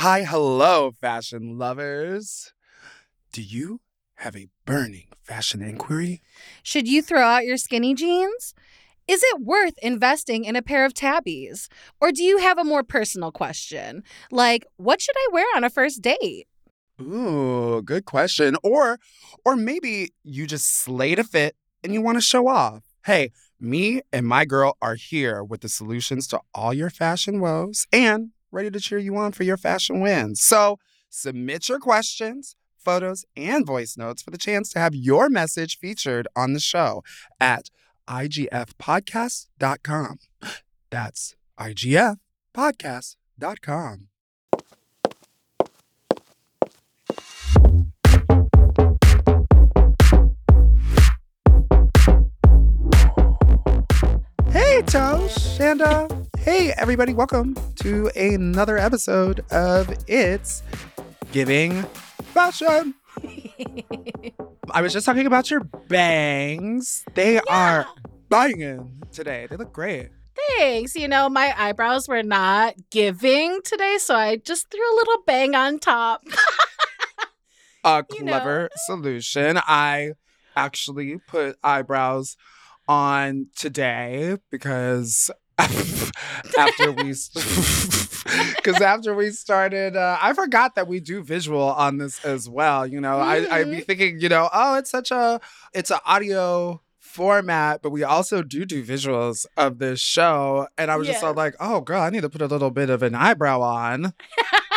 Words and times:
Hi, 0.00 0.24
hello, 0.24 0.92
fashion 0.92 1.58
lovers. 1.58 2.54
Do 3.34 3.42
you 3.42 3.82
have 4.14 4.34
a 4.34 4.48
burning 4.64 5.08
fashion 5.20 5.60
inquiry? 5.60 6.22
Should 6.62 6.88
you 6.88 7.02
throw 7.02 7.20
out 7.20 7.44
your 7.44 7.58
skinny 7.58 7.94
jeans? 7.94 8.54
Is 9.06 9.22
it 9.22 9.42
worth 9.42 9.74
investing 9.82 10.46
in 10.46 10.56
a 10.56 10.62
pair 10.62 10.86
of 10.86 10.94
tabis? 10.94 11.68
Or 12.00 12.12
do 12.12 12.24
you 12.24 12.38
have 12.38 12.56
a 12.56 12.64
more 12.64 12.82
personal 12.82 13.30
question? 13.30 14.02
Like, 14.30 14.64
what 14.78 15.02
should 15.02 15.16
I 15.18 15.28
wear 15.34 15.44
on 15.54 15.64
a 15.64 15.68
first 15.68 16.00
date? 16.00 16.48
Ooh, 16.98 17.82
good 17.84 18.06
question. 18.06 18.56
Or 18.62 18.98
or 19.44 19.54
maybe 19.54 20.14
you 20.24 20.46
just 20.46 20.78
slayed 20.78 21.18
a 21.18 21.24
fit 21.24 21.56
and 21.84 21.92
you 21.92 22.00
want 22.00 22.16
to 22.16 22.22
show 22.22 22.48
off. 22.48 22.84
Hey, 23.04 23.32
me 23.60 24.00
and 24.14 24.26
my 24.26 24.46
girl 24.46 24.78
are 24.80 24.94
here 24.94 25.44
with 25.44 25.60
the 25.60 25.68
solutions 25.68 26.26
to 26.28 26.40
all 26.54 26.72
your 26.72 26.88
fashion 26.88 27.38
woes 27.38 27.86
and 27.92 28.30
ready 28.50 28.70
to 28.70 28.80
cheer 28.80 28.98
you 28.98 29.16
on 29.16 29.32
for 29.32 29.44
your 29.44 29.56
fashion 29.56 30.00
wins. 30.00 30.42
So 30.42 30.78
submit 31.08 31.68
your 31.68 31.78
questions, 31.78 32.56
photos, 32.78 33.24
and 33.36 33.64
voice 33.66 33.96
notes 33.96 34.22
for 34.22 34.30
the 34.30 34.38
chance 34.38 34.70
to 34.70 34.78
have 34.78 34.94
your 34.94 35.28
message 35.28 35.78
featured 35.78 36.28
on 36.34 36.52
the 36.52 36.60
show 36.60 37.02
at 37.40 37.70
igfpodcast.com. 38.08 40.18
That's 40.90 41.36
igfpodcast.com. 41.58 44.06
Hey, 54.50 54.82
Tosh, 54.82 55.60
and 55.60 55.80
uh, 55.80 56.08
hey, 56.40 56.72
everybody, 56.76 57.12
welcome 57.14 57.54
to 57.76 58.08
another 58.16 58.78
episode 58.78 59.40
of 59.50 59.92
It's 60.06 60.62
Giving 61.32 61.82
Fashion. 62.34 62.94
I 64.70 64.82
was 64.82 64.92
just 64.92 65.06
talking 65.06 65.26
about 65.26 65.50
your 65.50 65.60
bangs. 65.88 67.04
They 67.14 67.40
are 67.40 67.86
banging 68.28 69.02
today. 69.12 69.46
They 69.50 69.56
look 69.56 69.72
great. 69.72 70.10
Thanks. 70.58 70.94
You 70.94 71.08
know, 71.08 71.28
my 71.28 71.54
eyebrows 71.56 72.08
were 72.08 72.22
not 72.22 72.74
giving 72.90 73.60
today, 73.64 73.96
so 73.98 74.14
I 74.14 74.36
just 74.36 74.70
threw 74.70 74.80
a 74.80 74.96
little 74.96 75.22
bang 75.26 75.54
on 75.54 75.78
top. 75.78 76.22
A 77.84 78.04
You 78.12 78.24
know. 78.24 78.32
clever 78.32 78.68
solution. 78.86 79.58
I 79.66 80.12
actually 80.54 81.16
put 81.26 81.56
eyebrows 81.64 82.36
on 82.86 83.46
today 83.56 84.36
because 84.50 85.30
after 86.58 86.92
we 86.92 87.14
because 88.56 88.80
after 88.80 89.14
we 89.14 89.30
started 89.30 89.96
uh, 89.96 90.18
i 90.20 90.32
forgot 90.32 90.74
that 90.74 90.86
we 90.88 91.00
do 91.00 91.22
visual 91.22 91.62
on 91.62 91.98
this 91.98 92.24
as 92.24 92.48
well 92.48 92.86
you 92.86 93.00
know? 93.00 93.18
I, 93.18 93.46
i'd 93.58 93.70
be 93.70 93.78
Mhm. 93.78 93.86
thinking 93.86 94.20
you 94.20 94.28
know 94.28 94.48
oh 94.52 94.76
it's 94.76 94.90
such 94.90 95.10
a 95.10 95.40
it's 95.72 95.90
an 95.90 95.98
audio 96.04 96.80
format 96.98 97.82
but 97.82 97.90
we 97.90 98.04
also 98.04 98.42
do 98.42 98.64
do 98.64 98.84
visuals 98.84 99.44
of 99.56 99.78
this 99.78 100.00
show. 100.00 100.68
And 100.78 100.90
i 100.90 100.96
was 100.96 101.08
just 101.08 101.22
like 101.22 101.54
oh 101.58 101.80
girl 101.80 102.00
i 102.02 102.10
need 102.10 102.20
to 102.22 102.28
put 102.30 102.42
a 102.42 102.46
little 102.46 102.70
bit 102.70 102.88
of 102.90 103.02
an 103.02 103.14
eyebrow 103.14 103.60
on 103.60 104.12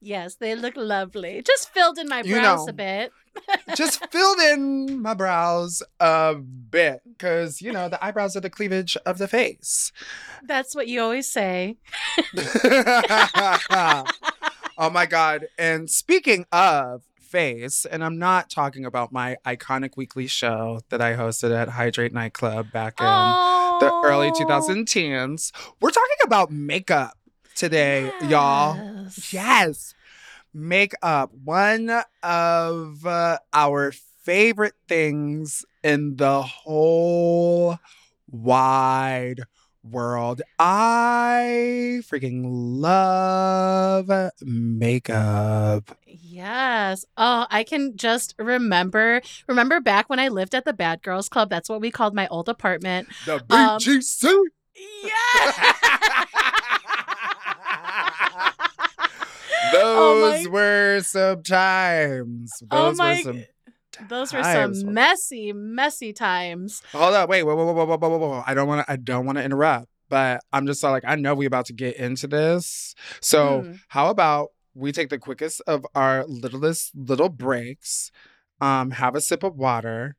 yes, 0.00 0.36
they 0.36 0.54
look 0.54 0.74
lovely. 0.76 1.42
Just 1.44 1.70
filled 1.72 1.98
in 1.98 2.08
my 2.08 2.22
You 2.22 2.34
brows 2.36 2.66
know. 2.66 2.70
a 2.70 2.72
bit. 2.72 3.12
just 3.76 4.04
filled 4.10 4.38
in 4.40 5.00
my 5.00 5.14
brows 5.14 5.82
a 6.00 6.34
bit 6.34 7.00
because 7.06 7.62
you 7.62 7.72
know 7.72 7.88
the 7.88 8.04
eyebrows 8.04 8.34
are 8.34 8.40
the 8.40 8.50
cleavage 8.50 8.96
of 9.06 9.18
the 9.18 9.28
face 9.28 9.92
That's 10.42 10.74
what 10.74 10.88
you 10.88 11.00
always 11.00 11.28
say. 11.30 11.76
oh 14.76 14.90
my 14.92 15.06
god 15.06 15.46
and 15.58 15.90
speaking 15.90 16.46
of 16.52 17.02
face 17.20 17.84
and 17.84 18.02
i'm 18.02 18.18
not 18.18 18.48
talking 18.50 18.84
about 18.86 19.12
my 19.12 19.36
iconic 19.44 19.96
weekly 19.96 20.26
show 20.26 20.80
that 20.88 21.00
i 21.02 21.14
hosted 21.14 21.54
at 21.54 21.68
hydrate 21.68 22.12
nightclub 22.12 22.72
back 22.72 22.94
in 23.00 23.06
the 23.06 24.00
early 24.04 24.28
Oh. 24.28 24.32
2010s 24.32 25.52
we're 25.80 25.90
talking 25.90 26.16
about 26.24 26.50
makeup 26.50 27.17
today 27.58 28.12
y'all 28.22 28.76
Yes. 28.76 29.32
Yes. 29.32 29.94
Makeup, 30.54 31.30
one 31.44 31.90
of 32.22 33.06
uh, 33.06 33.38
our 33.52 33.92
favorite 34.22 34.74
things 34.88 35.64
in 35.84 36.16
the 36.16 36.42
whole 36.42 37.78
wide 38.30 39.42
world. 39.82 40.40
I 40.58 42.00
freaking 42.02 42.42
love 42.46 44.10
makeup. 44.42 45.96
Yes. 46.06 47.04
Oh, 47.16 47.46
I 47.50 47.62
can 47.64 47.96
just 47.96 48.34
remember 48.38 49.20
remember 49.46 49.80
back 49.80 50.08
when 50.08 50.18
I 50.18 50.28
lived 50.28 50.54
at 50.54 50.64
the 50.64 50.72
Bad 50.72 51.02
Girls 51.02 51.28
Club. 51.28 51.50
That's 51.50 51.68
what 51.68 51.80
we 51.80 51.90
called 51.90 52.14
my 52.14 52.26
old 52.28 52.48
apartment. 52.48 53.08
The 53.26 53.34
Um, 53.50 53.78
BGC. 53.78 54.32
Yeah. 55.02 55.10
Oh 55.34 56.24
Those 59.98 60.44
my- 60.44 60.50
were 60.50 61.00
some 61.02 61.42
times. 61.42 62.52
Those 62.60 62.68
Oh 62.70 62.88
were 62.90 62.94
my- 62.94 63.22
some 63.22 63.44
Those 64.08 64.32
were 64.32 64.42
times. 64.42 64.80
some 64.80 64.94
messy, 64.94 65.52
messy 65.52 66.12
times. 66.12 66.82
Hold 66.92 67.14
up, 67.14 67.28
wait, 67.28 67.42
whoa, 67.42 67.54
whoa, 67.56 67.64
whoa, 67.72 67.84
whoa, 67.84 67.96
whoa, 67.96 68.08
whoa, 68.08 68.18
whoa. 68.18 68.42
I 68.46 68.54
don't 68.54 68.68
want 68.68 68.86
to. 68.86 68.92
I 68.92 68.96
don't 68.96 69.26
want 69.26 69.38
to 69.38 69.44
interrupt, 69.44 69.88
but 70.08 70.40
I'm 70.52 70.66
just 70.66 70.82
like, 70.82 71.02
I 71.06 71.16
know 71.16 71.34
we 71.34 71.46
about 71.46 71.66
to 71.66 71.72
get 71.72 71.96
into 71.96 72.26
this. 72.28 72.94
So 73.20 73.62
Hmm. 73.62 73.72
how 73.88 74.08
about 74.10 74.50
we 74.74 74.92
take 74.92 75.08
the 75.08 75.18
quickest 75.18 75.60
of 75.66 75.84
our 75.96 76.24
littlest 76.26 76.92
little 76.94 77.28
breaks, 77.28 78.12
um, 78.60 78.92
have 78.92 79.16
a 79.16 79.20
sip 79.20 79.42
of 79.42 79.56
water, 79.56 80.14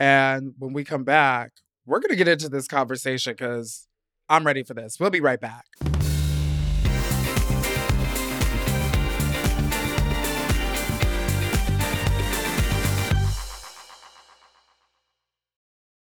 and 0.00 0.54
when 0.58 0.72
we 0.72 0.82
come 0.84 1.04
back, 1.04 1.52
we're 1.86 2.00
gonna 2.00 2.16
get 2.16 2.26
into 2.28 2.48
this 2.48 2.66
conversation 2.66 3.32
because 3.34 3.86
I'm 4.28 4.44
ready 4.44 4.62
for 4.64 4.74
this. 4.74 4.98
We'll 4.98 5.10
be 5.10 5.20
right 5.20 5.40
back. 5.40 5.64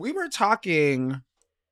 We 0.00 0.12
were 0.12 0.28
talking 0.30 1.20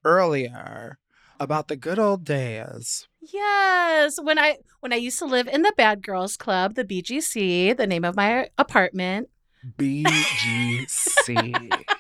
earlier 0.05 0.99
about 1.41 1.69
the 1.69 1.77
good 1.77 1.99
old 1.99 2.27
days. 2.27 3.09
Yes. 3.23 4.21
When 4.23 4.39
I 4.39 4.59
when 4.81 4.93
I 4.93 4.97
used 4.97 5.19
to 5.21 5.25
live 5.25 5.49
in 5.49 5.63
the 5.63 5.73
Bad 5.79 6.03
Girls 6.03 6.37
Club, 6.37 6.75
the 6.75 6.85
BGC, 6.85 7.75
the 7.75 7.87
name 7.87 8.05
of 8.05 8.17
my 8.17 8.51
apartment. 8.59 9.31
BGC. 9.79 11.73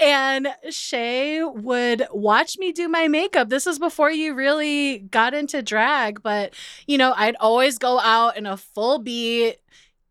And 0.00 0.48
Shea 0.68 1.42
would 1.42 2.06
watch 2.12 2.58
me 2.58 2.70
do 2.70 2.86
my 2.86 3.08
makeup. 3.08 3.48
This 3.48 3.66
is 3.66 3.78
before 3.78 4.10
you 4.10 4.34
really 4.34 4.98
got 4.98 5.32
into 5.32 5.62
drag, 5.62 6.22
but 6.22 6.52
you 6.86 6.98
know, 6.98 7.14
I'd 7.16 7.34
always 7.36 7.78
go 7.78 7.98
out 7.98 8.36
in 8.36 8.44
a 8.44 8.58
full 8.58 8.98
beat, 8.98 9.56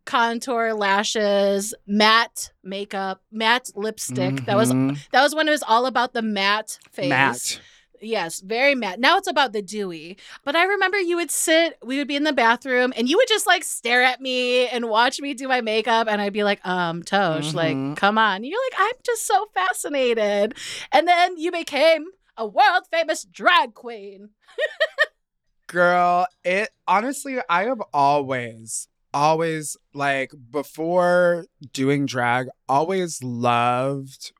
contour, 0.08 0.72
lashes, 0.72 1.74
matte 1.86 2.50
makeup, 2.64 3.20
matte 3.30 3.70
lipstick. 3.76 4.46
That 4.46 4.56
was 4.56 4.72
Mhm. 4.72 4.96
that 5.12 5.22
was 5.22 5.34
when 5.34 5.46
it 5.48 5.50
was 5.50 5.62
all 5.62 5.84
about 5.84 6.14
the 6.14 6.22
matte 6.22 6.78
face. 6.90 7.08
Matt. 7.10 7.60
Yes, 8.00 8.40
very 8.40 8.74
matte. 8.74 9.00
Now 9.00 9.18
it's 9.18 9.28
about 9.28 9.52
the 9.52 9.60
dewy. 9.60 10.16
But 10.44 10.56
I 10.56 10.64
remember 10.64 10.98
you 10.98 11.16
would 11.16 11.30
sit, 11.32 11.76
we 11.82 11.98
would 11.98 12.08
be 12.08 12.16
in 12.16 12.22
the 12.24 12.32
bathroom, 12.32 12.92
and 12.96 13.06
you 13.08 13.16
would 13.18 13.28
just 13.28 13.46
like 13.46 13.64
stare 13.64 14.02
at 14.02 14.20
me 14.20 14.66
and 14.68 14.88
watch 14.88 15.20
me 15.20 15.34
do 15.34 15.46
my 15.46 15.60
makeup. 15.60 16.06
And 16.08 16.20
I'd 16.22 16.32
be 16.32 16.44
like, 16.44 16.64
um, 16.66 17.02
Tosh, 17.02 17.50
Mhm. 17.52 17.54
like, 17.54 17.96
come 18.00 18.16
on. 18.16 18.36
And 18.36 18.46
you're 18.46 18.64
like, 18.70 18.80
I'm 18.80 18.94
just 19.04 19.26
so 19.26 19.46
fascinated. 19.52 20.54
And 20.90 21.06
then 21.06 21.36
you 21.36 21.50
became 21.52 22.06
a 22.36 22.46
world 22.46 22.84
famous 22.90 23.24
drag 23.24 23.74
queen. 23.74 24.30
Girl, 25.66 26.26
it 26.44 26.70
honestly, 26.86 27.38
I 27.50 27.64
have 27.64 27.82
always, 27.92 28.88
always 29.14 29.76
like 29.94 30.32
before 30.50 31.46
doing 31.72 32.06
drag, 32.06 32.48
always 32.68 33.22
loved 33.22 34.32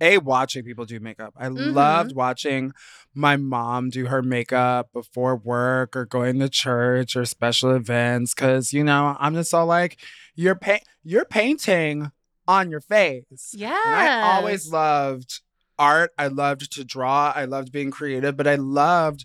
a 0.00 0.18
watching 0.18 0.62
people 0.62 0.84
do 0.84 1.00
makeup. 1.00 1.32
I 1.38 1.46
Mhm. 1.48 1.72
loved 1.74 2.14
watching 2.14 2.72
my 3.14 3.36
mom 3.36 3.88
do 3.88 4.06
her 4.06 4.22
makeup 4.22 4.90
before 4.92 5.34
work 5.36 5.96
or 5.96 6.04
going 6.04 6.38
to 6.40 6.50
church 6.50 7.16
or 7.16 7.24
special 7.24 7.70
events 7.74 8.34
cuz 8.34 8.72
you 8.74 8.84
know, 8.84 9.16
I'm 9.18 9.34
just 9.34 9.54
all 9.54 9.64
like 9.66 9.98
you're 10.34 10.54
pa- 10.54 10.80
you're 11.02 11.24
painting 11.24 12.12
on 12.46 12.70
your 12.70 12.80
face. 12.82 13.54
Yeah. 13.54 13.74
I 13.84 14.20
always 14.36 14.70
loved 14.70 15.40
art. 15.78 16.12
I 16.18 16.26
loved 16.28 16.72
to 16.72 16.84
draw. 16.84 17.32
I 17.34 17.44
loved 17.46 17.72
being 17.72 17.90
creative, 17.90 18.36
but 18.36 18.46
I 18.46 18.54
loved 18.56 19.24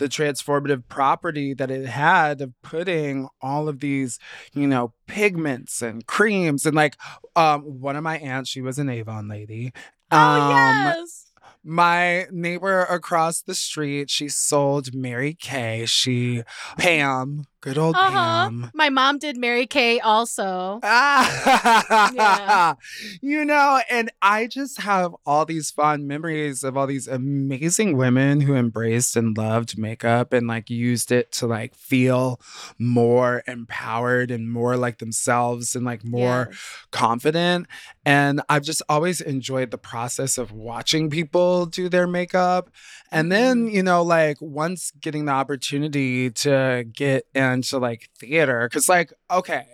the 0.00 0.08
transformative 0.08 0.82
property 0.88 1.54
that 1.54 1.70
it 1.70 1.86
had 1.86 2.40
of 2.40 2.52
putting 2.62 3.28
all 3.40 3.68
of 3.68 3.78
these, 3.80 4.18
you 4.54 4.66
know, 4.66 4.92
pigments 5.06 5.82
and 5.82 6.06
creams 6.06 6.66
and 6.66 6.74
like 6.74 6.96
um 7.36 7.60
one 7.80 7.94
of 7.96 8.02
my 8.02 8.18
aunts, 8.18 8.50
she 8.50 8.62
was 8.62 8.78
an 8.78 8.88
Avon 8.88 9.28
lady. 9.28 9.72
Oh 10.10 10.16
Um, 10.16 10.84
yes. 10.86 11.26
my 11.62 12.26
neighbor 12.32 12.80
across 12.84 13.42
the 13.42 13.54
street, 13.54 14.10
she 14.10 14.28
sold 14.28 14.94
Mary 14.94 15.34
Kay. 15.34 15.84
She 15.86 16.42
Pam, 16.78 17.44
good 17.60 17.76
old 17.78 17.94
Uh-huh. 17.94 18.10
Pam. 18.48 18.70
My 18.74 18.88
mom 18.88 19.18
did 19.18 19.36
Mary 19.36 19.66
Kay 19.66 20.00
also. 20.00 20.80
Ah, 20.82 22.10
Yeah. 22.14 22.74
you 23.22 23.44
know, 23.44 23.80
and 23.90 24.10
I 24.22 24.46
just 24.46 24.80
have 24.80 25.14
all 25.26 25.44
these 25.44 25.70
fond 25.70 26.08
memories 26.08 26.64
of 26.64 26.76
all 26.76 26.86
these 26.86 27.06
amazing 27.06 27.96
women 27.96 28.40
who 28.40 28.54
embraced 28.54 29.14
and 29.16 29.36
loved 29.36 29.76
makeup 29.78 30.32
and 30.32 30.46
like 30.46 30.70
used 30.70 31.12
it 31.12 31.32
to 31.32 31.46
like 31.46 31.74
feel 31.74 32.40
more 32.78 33.42
empowered 33.46 34.30
and 34.30 34.50
more 34.50 34.76
like 34.76 34.98
themselves 34.98 35.76
and 35.76 35.84
like 35.84 36.04
more 36.04 36.48
Yes. 36.50 36.58
confident. 36.90 37.66
And 38.04 38.40
I've 38.48 38.62
just 38.62 38.82
always 38.88 39.20
enjoyed 39.20 39.70
the 39.70 39.78
process 39.78 40.38
of 40.38 40.50
watching 40.52 41.10
people 41.10 41.66
do 41.66 41.88
their 41.88 42.06
makeup. 42.06 42.70
And 43.12 43.30
then, 43.30 43.66
Mhm. 43.68 43.72
you 43.72 43.82
know, 43.82 44.02
like 44.02 44.36
once 44.40 44.92
getting 45.00 45.24
the 45.26 45.32
opportunity 45.32 46.30
to 46.30 46.84
get 46.94 47.26
into 47.50 47.78
like 47.78 48.08
theater, 48.18 48.68
because, 48.68 48.88
like, 48.88 49.12
okay, 49.30 49.64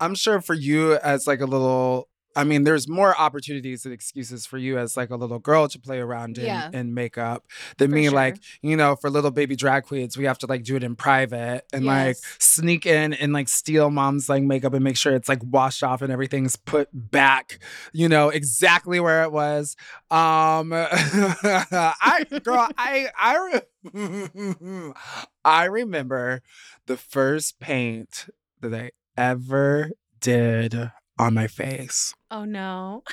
I'm 0.00 0.14
sure 0.14 0.40
for 0.40 0.54
you 0.54 0.94
as 0.94 1.26
like 1.26 1.40
a 1.40 1.46
little, 1.46 2.08
I 2.34 2.44
mean, 2.44 2.64
there's 2.64 2.88
more 2.88 3.14
opportunities 3.18 3.84
and 3.84 3.92
excuses 3.92 4.46
for 4.46 4.58
you 4.58 4.78
as 4.78 4.96
like 4.96 5.10
a 5.10 5.16
little 5.16 5.38
girl 5.38 5.68
to 5.68 5.78
play 5.78 5.98
around 5.98 6.38
in, 6.38 6.46
Yeah. 6.46 6.70
in 6.72 6.94
makeup 6.94 7.44
than 7.78 7.90
For 7.90 7.94
me. 7.96 8.04
sure. 8.04 8.12
Like, 8.14 8.36
you 8.62 8.76
know, 8.76 8.96
for 8.96 9.10
little 9.10 9.30
baby 9.30 9.56
drag 9.56 9.84
queens, 9.84 10.16
we 10.16 10.24
have 10.24 10.38
to 10.38 10.46
like 10.46 10.62
do 10.64 10.76
it 10.76 10.82
in 10.84 10.96
private 10.96 11.64
and 11.72 11.84
like 11.84 12.16
sneak 12.38 12.86
in 12.86 13.12
and 13.14 13.32
like 13.32 13.48
steal 13.48 13.90
mom's 13.90 14.28
like 14.28 14.42
makeup 14.42 14.72
and 14.74 14.82
make 14.84 14.96
sure 14.96 15.14
it's 15.14 15.28
like 15.28 15.40
washed 15.42 15.82
off 15.82 16.02
and 16.02 16.12
everything's 16.12 16.56
put 16.56 16.88
back, 16.92 17.58
you 17.92 18.08
know, 18.08 18.28
exactly 18.30 18.98
where 19.00 19.22
it 19.24 19.32
was. 19.32 19.76
Um 20.10 20.72
I 20.74 22.24
girl, 22.42 22.68
I 22.78 23.08
I 23.18 23.62
re- 23.94 24.92
I 25.44 25.64
remember 25.64 26.42
the 26.86 26.96
first 26.96 27.58
paint 27.60 28.26
that 28.60 28.74
I 28.74 28.90
ever 29.16 29.90
did 30.20 30.90
on 31.22 31.34
my 31.34 31.46
face. 31.46 32.14
Oh 32.30 32.44
no. 32.44 33.04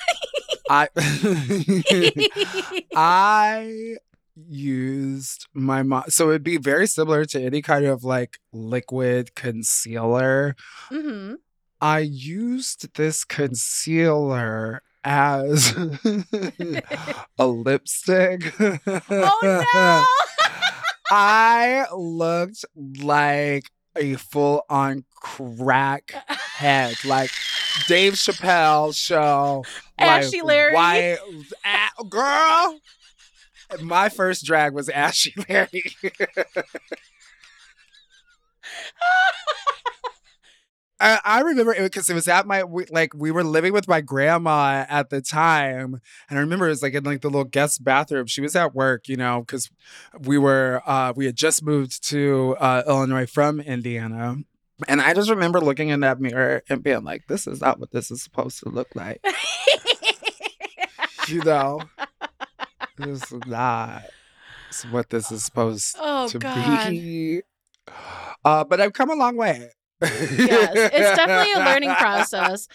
I 0.70 0.88
I 2.96 3.96
used 4.36 5.48
my 5.54 5.84
mom. 5.84 6.04
So 6.10 6.30
it'd 6.30 6.44
be 6.44 6.58
very 6.58 6.88
similar 6.88 7.26
to 7.26 7.42
any 7.42 7.62
kind 7.62 7.86
of 7.86 8.04
like 8.04 8.40
liquid 8.52 9.36
concealer. 9.36 10.56
hmm 10.90 11.36
I 11.82 12.00
used 12.00 12.96
this 12.96 13.24
concealer 13.24 14.82
as 15.06 15.74
a 17.38 17.48
lipstick. 17.48 18.54
Oh 18.60 19.66
no. 19.74 20.06
I 21.12 21.86
looked 21.96 22.66
like 23.02 23.72
a 23.96 24.16
full 24.16 24.64
on 24.70 25.06
crack 25.16 26.12
head, 26.56 26.96
like 27.06 27.32
Dave 27.88 28.14
Chappelle 28.14 28.96
show. 28.96 29.64
Ashy 29.98 30.42
like, 30.42 30.48
Larry. 30.48 31.18
A- 31.66 32.04
girl. 32.10 32.80
My 33.82 34.10
first 34.10 34.46
drag 34.46 34.74
was 34.74 34.90
Ashy 34.90 35.34
Larry. 35.48 35.84
I, 41.02 41.20
I 41.24 41.42
remember 41.42 41.74
it 41.74 41.82
because 41.82 42.10
it 42.10 42.14
was 42.14 42.28
at 42.28 42.46
my 42.46 42.64
we, 42.64 42.86
like 42.92 43.14
we 43.14 43.32
were 43.32 43.44
living 43.44 43.72
with 43.72 43.88
my 43.88 44.02
grandma 44.02 44.86
at 44.90 45.10
the 45.10 45.22
time, 45.22 46.02
and 46.30 46.38
I 46.38 46.42
remember 46.42 46.68
it 46.68 46.72
was 46.72 46.84
like 46.84 46.94
in 46.94 47.04
like 47.04 47.22
the 47.22 47.30
little 47.30 47.46
guest 47.46 47.84
bathroom. 47.84 48.28
She 48.28 48.42
was 48.42 48.56
at 48.56 48.76
work, 48.76 49.08
you 49.08 49.16
know, 49.16 49.42
because 49.42 49.70
we 50.20 50.38
were 50.38 50.82
uh, 50.86 51.14
we 51.16 51.26
had 51.26 51.36
just 51.36 51.64
moved 51.64 52.04
to 52.10 52.58
uh, 52.60 52.84
Illinois 52.86 53.26
from 53.26 53.62
Indiana, 53.62 54.38
and 54.88 55.00
I 55.02 55.14
just 55.14 55.30
remember 55.30 55.62
looking 55.62 55.90
in 55.90 56.02
that 56.02 56.20
mirror 56.20 56.64
and 56.70 56.84
being 56.84 57.04
like, 57.04 57.28
"This 57.28 57.48
is 57.48 57.62
not 57.62 57.80
what 57.80 57.92
this 57.92 58.12
is 58.12 58.22
supposed 58.22 58.60
to 58.64 58.70
look 58.70 58.90
like," 58.94 59.24
you 61.28 61.42
know. 61.44 61.82
this 62.98 63.32
is 63.32 63.46
not 63.46 64.04
what 64.92 65.10
this 65.10 65.32
is 65.32 65.46
supposed 65.46 65.96
oh 66.00 66.28
to 66.28 66.40
god. 66.40 66.90
be. 66.90 67.42
Uh, 68.44 68.64
but 68.64 68.82
I've 68.82 68.94
come 68.94 69.10
a 69.10 69.16
long 69.16 69.38
way. 69.38 69.70
Yes, 70.02 70.88
it's 70.92 71.12
definitely 71.12 71.52
a 71.54 71.60
learning 71.60 71.96
process. 71.96 72.68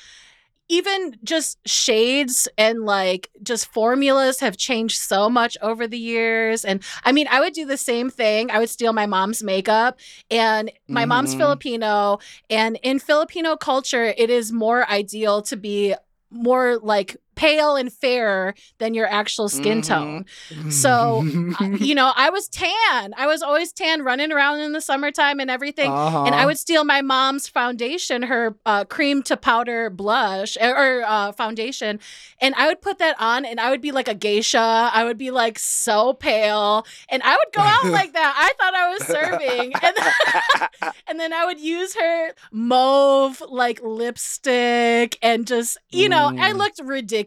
Even 0.69 1.17
just 1.23 1.59
shades 1.69 2.49
and 2.56 2.85
like 2.87 3.29
just 3.43 3.67
formulas 3.67 4.41
have 4.41 4.56
changed 4.56 4.99
so 4.99 5.29
much 5.29 5.59
over 5.61 5.87
the 5.87 5.99
years. 5.99 6.65
And 6.65 6.82
I 7.05 7.12
mean, 7.12 7.26
I 7.31 7.41
would 7.41 7.53
do 7.53 7.67
the 7.67 7.76
same 7.76 8.09
thing. 8.09 8.50
I 8.50 8.59
would 8.59 8.71
steal 8.71 8.94
my 8.94 9.05
mom's 9.06 9.43
makeup, 9.43 9.99
and 10.31 10.71
my 10.88 11.05
mom's 11.05 11.35
Mhm. 11.35 11.38
Filipino. 11.38 12.19
And 12.49 12.79
in 12.82 12.99
Filipino 12.99 13.56
culture, 13.56 14.06
it 14.17 14.31
is 14.31 14.53
more 14.53 14.88
ideal 14.88 15.43
to 15.43 15.56
be 15.56 15.94
more 16.31 16.79
like 16.79 17.17
pale 17.34 17.76
and 17.76 17.92
fair 17.92 18.54
than 18.78 18.94
your 18.94 19.06
actual 19.06 19.48
skin 19.48 19.81
Mhm. 19.81 19.86
tone. 19.88 20.25
So, 20.70 21.25
Uh, 21.60 21.69
you 21.78 21.94
know, 21.94 22.12
I 22.16 22.31
was 22.31 22.48
tan. 22.48 23.14
I 23.16 23.26
was 23.26 23.42
always 23.42 23.72
tan 23.72 24.02
running 24.02 24.32
around 24.32 24.60
in 24.60 24.72
the 24.72 24.81
summertime 24.81 25.38
and 25.40 25.50
everything. 25.50 25.90
Uh-huh. 25.90 26.25
And 26.25 26.34
I 26.34 26.46
would 26.46 26.58
steal 26.58 26.85
my 26.85 27.00
mom's 27.02 27.47
foundation, 27.49 28.23
her 28.23 28.56
uh, 28.66 28.85
cream 28.85 29.23
to 29.25 29.37
powder 29.37 29.90
blush 29.90 30.56
or, 30.61 30.75
or, 30.76 31.02
uh, 31.06 31.32
foundation, 31.32 32.00
and 32.40 32.54
I 32.56 32.66
would 32.66 32.80
put 32.82 32.99
that 32.99 33.16
on, 33.20 33.44
and 33.44 33.61
I 33.61 33.70
would 33.70 33.80
be 33.80 33.92
like 33.92 34.09
a 34.09 34.14
geisha. 34.14 34.90
I 34.92 35.04
would 35.04 35.18
be 35.18 35.30
like 35.30 35.59
so 35.59 36.12
pale, 36.14 36.85
and 37.09 37.23
I 37.23 37.32
would 37.37 37.52
go 37.52 37.62
out 37.62 37.92
like 37.92 38.12
that. 38.14 38.35
I 38.37 38.50
thought 38.59 38.75
I 38.75 38.92
was 38.92 39.04
serving, 39.04 39.75
and 39.75 39.94
then, 39.97 40.92
and 41.09 41.20
then 41.20 41.32
I 41.32 41.44
would 41.47 41.61
use 41.61 41.94
her 41.94 42.32
mauve 42.52 43.42
like 43.49 43.80
lipstick, 43.82 45.18
and 45.23 45.47
just 45.47 45.78
you 45.90 46.09
know, 46.09 46.32
I 46.38 46.52
Mm. 46.52 46.59
looked 46.59 46.80
ridiculous, 46.85 47.24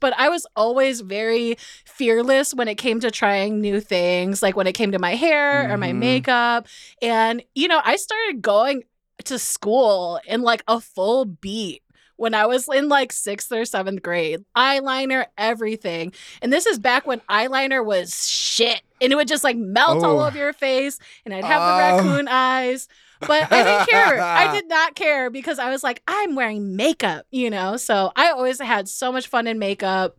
but 0.00 0.12
I 0.16 0.28
was 0.28 0.46
always 0.56 1.00
very 1.00 1.56
fearless 1.84 2.54
when 2.54 2.68
it 2.68 2.76
came 2.76 3.00
to 3.00 3.10
trying 3.10 3.60
new 3.60 3.80
things, 3.80 4.42
like 4.42 4.56
when 4.56 4.66
it 4.66 4.72
came 4.72 4.92
to 4.92 4.98
my 4.98 5.14
hair 5.14 5.72
or 5.72 5.76
my 5.76 5.90
Mhm. 5.92 5.98
makeup. 5.98 6.66
And, 7.02 7.42
you 7.54 7.68
know, 7.68 7.80
I 7.84 7.96
started 7.96 8.42
going 8.42 8.84
to 9.24 9.38
school 9.38 10.20
in 10.26 10.42
like 10.42 10.62
a 10.68 10.80
full 10.80 11.24
beat 11.24 11.82
when 12.16 12.34
I 12.34 12.46
was 12.46 12.68
in 12.68 12.88
like 12.88 13.12
sixth 13.12 13.50
or 13.52 13.64
seventh 13.64 14.02
grade. 14.02 14.44
Eyeliner, 14.56 15.26
everything. 15.38 16.12
And 16.42 16.52
this 16.52 16.66
is 16.66 16.78
back 16.78 17.06
when 17.06 17.20
eyeliner 17.30 17.84
was 17.84 18.28
shit 18.28 18.82
and 19.00 19.12
it 19.12 19.16
would 19.16 19.28
just 19.28 19.44
like 19.44 19.56
melt 19.56 20.04
all 20.04 20.20
Oh. 20.20 20.26
over 20.26 20.38
your 20.38 20.52
face 20.52 20.98
and 21.24 21.34
I'd 21.34 21.44
have 21.44 21.60
the 21.60 21.74
Oh. 21.74 22.08
raccoon 22.12 22.28
eyes. 22.28 22.88
But 23.26 23.52
I 23.52 23.62
didn't 23.62 23.88
care. 23.88 24.20
I 24.20 24.52
did 24.54 24.68
not 24.68 24.94
care 24.94 25.30
because 25.30 25.58
I 25.58 25.70
was 25.70 25.82
like, 25.82 26.02
I'm 26.06 26.34
wearing 26.34 26.76
makeup, 26.76 27.26
you 27.30 27.50
know? 27.50 27.76
So 27.76 28.12
I 28.16 28.30
always 28.30 28.60
had 28.60 28.88
so 28.88 29.12
much 29.12 29.28
fun 29.28 29.46
in 29.46 29.58
makeup. 29.58 30.18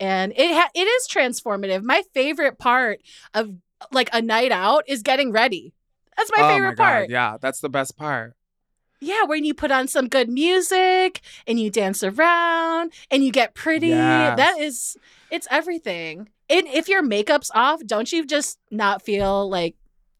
And 0.00 0.32
it 0.36 0.54
ha- 0.54 0.70
it 0.74 0.80
is 0.80 1.08
transformative. 1.08 1.82
My 1.82 2.02
favorite 2.12 2.58
part 2.58 3.00
of 3.32 3.54
like 3.92 4.10
a 4.12 4.20
night 4.20 4.52
out 4.52 4.84
is 4.88 5.02
getting 5.02 5.30
ready. 5.30 5.72
That's 6.16 6.30
my 6.36 6.44
oh 6.44 6.48
favorite 6.48 6.78
my 6.78 6.84
part. 6.84 7.10
Yeah, 7.10 7.36
that's 7.40 7.60
the 7.60 7.68
best 7.68 7.96
part. 7.96 8.34
Yeah, 9.00 9.24
when 9.24 9.44
you 9.44 9.52
put 9.54 9.70
on 9.70 9.86
some 9.86 10.08
good 10.08 10.28
music 10.28 11.20
and 11.46 11.60
you 11.60 11.70
dance 11.70 12.02
around 12.02 12.92
and 13.10 13.24
you 13.24 13.30
get 13.30 13.54
pretty. 13.54 13.88
Yes. 13.88 14.36
That 14.36 14.58
is 14.58 14.96
it's 15.30 15.46
everything. 15.50 16.28
And 16.48 16.66
if 16.66 16.88
your 16.88 17.02
makeup's 17.02 17.50
off, 17.54 17.80
don't 17.86 18.10
you 18.10 18.26
just 18.26 18.58
not 18.70 19.02
feel 19.02 19.48
like 19.48 19.76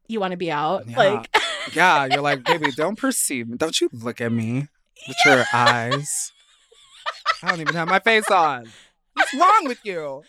you 0.07 0.19
want 0.19 0.31
to 0.31 0.37
be 0.37 0.51
out? 0.51 0.87
Yeah. 0.87 0.97
Like 0.97 1.35
Yeah, 1.73 2.05
you're 2.05 2.21
like, 2.21 2.43
baby, 2.43 2.71
don't 2.71 2.97
perceive 2.97 3.47
me. 3.47 3.57
Don't 3.57 3.79
you 3.81 3.89
look 3.91 4.21
at 4.21 4.31
me 4.31 4.67
with 5.07 5.17
your 5.25 5.43
eyes. 5.53 6.31
I 7.41 7.49
don't 7.49 7.61
even 7.61 7.75
have 7.75 7.87
my 7.87 7.99
face 7.99 8.29
on. 8.29 8.65
What's 9.13 9.33
wrong 9.33 9.65
with 9.65 9.79
you? 9.83 10.23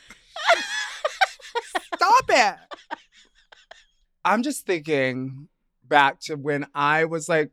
Stop 1.95 2.25
it. 2.29 2.57
I'm 4.25 4.43
just 4.43 4.67
thinking 4.67 5.49
back 5.85 6.21
to 6.23 6.35
when 6.35 6.67
I 6.75 7.05
was 7.05 7.29
like 7.29 7.51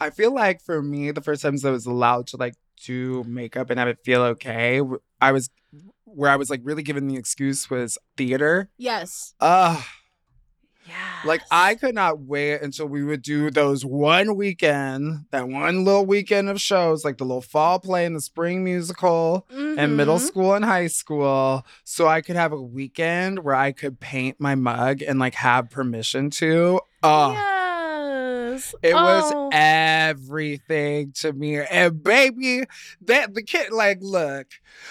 I 0.00 0.10
feel 0.10 0.34
like 0.34 0.60
for 0.60 0.82
me, 0.82 1.12
the 1.12 1.20
first 1.20 1.42
times 1.42 1.64
I 1.64 1.70
was 1.70 1.86
allowed 1.86 2.26
to 2.28 2.36
like 2.36 2.54
do 2.84 3.24
makeup 3.24 3.70
and 3.70 3.78
have 3.78 3.88
it 3.88 3.98
feel 4.04 4.22
okay, 4.22 4.80
I 5.20 5.32
was 5.32 5.50
where 6.04 6.30
I 6.30 6.36
was 6.36 6.50
like 6.50 6.60
really 6.64 6.82
given 6.82 7.06
the 7.06 7.16
excuse 7.16 7.70
was 7.70 7.98
theater. 8.16 8.70
Yes. 8.76 9.34
Ugh. 9.40 9.82
Yeah. 11.24 11.28
Like 11.28 11.42
I 11.50 11.74
could 11.74 11.94
not 11.94 12.20
wait 12.20 12.60
until 12.60 12.86
we 12.86 13.02
would 13.02 13.22
do 13.22 13.50
those 13.50 13.84
one 13.84 14.36
weekend, 14.36 15.24
that 15.30 15.48
one 15.48 15.84
little 15.84 16.06
weekend 16.06 16.48
of 16.48 16.60
shows, 16.60 17.04
like 17.04 17.18
the 17.18 17.24
little 17.24 17.40
fall 17.40 17.78
play 17.78 18.04
and 18.04 18.14
the 18.14 18.20
spring 18.20 18.62
musical 18.62 19.46
and 19.50 19.96
middle 19.96 20.16
mm-hmm. 20.16 20.26
school 20.26 20.54
and 20.54 20.64
high 20.64 20.86
school, 20.86 21.64
so 21.84 22.06
I 22.06 22.20
could 22.20 22.36
have 22.36 22.52
a 22.52 22.60
weekend 22.60 23.40
where 23.40 23.54
I 23.54 23.72
could 23.72 24.00
paint 24.00 24.40
my 24.40 24.54
mug 24.54 25.02
and 25.02 25.18
like 25.18 25.34
have 25.34 25.70
permission 25.70 26.30
to. 26.30 26.80
Oh, 27.02 27.53
yes. 28.54 28.74
it 28.82 28.94
was 28.94 29.32
Oh. 29.34 29.50
everything 29.52 31.12
to 31.16 31.32
me. 31.32 31.58
And 31.58 32.02
baby, 32.02 32.64
that 33.02 33.34
the 33.34 33.42
kid 33.42 33.72
like 33.72 33.98
look, 34.00 34.46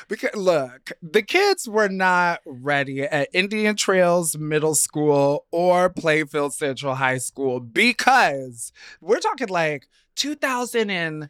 because 0.08 0.36
look, 0.36 0.91
the 1.01 1.22
kids 1.22 1.67
were 1.67 1.89
not 1.89 2.41
ready 2.46 3.03
at 3.03 3.29
Indian 3.34 3.75
Trails 3.75 4.38
Middle 4.38 4.75
School 4.75 5.46
or 5.51 5.89
Plainfield 5.89 6.53
Central 6.53 6.96
High 6.96 7.17
School 7.20 7.60
because 7.60 8.72
we're 9.01 9.20
talking 9.20 9.50
like 9.50 9.88
2000 10.15 10.89
and 10.89 11.29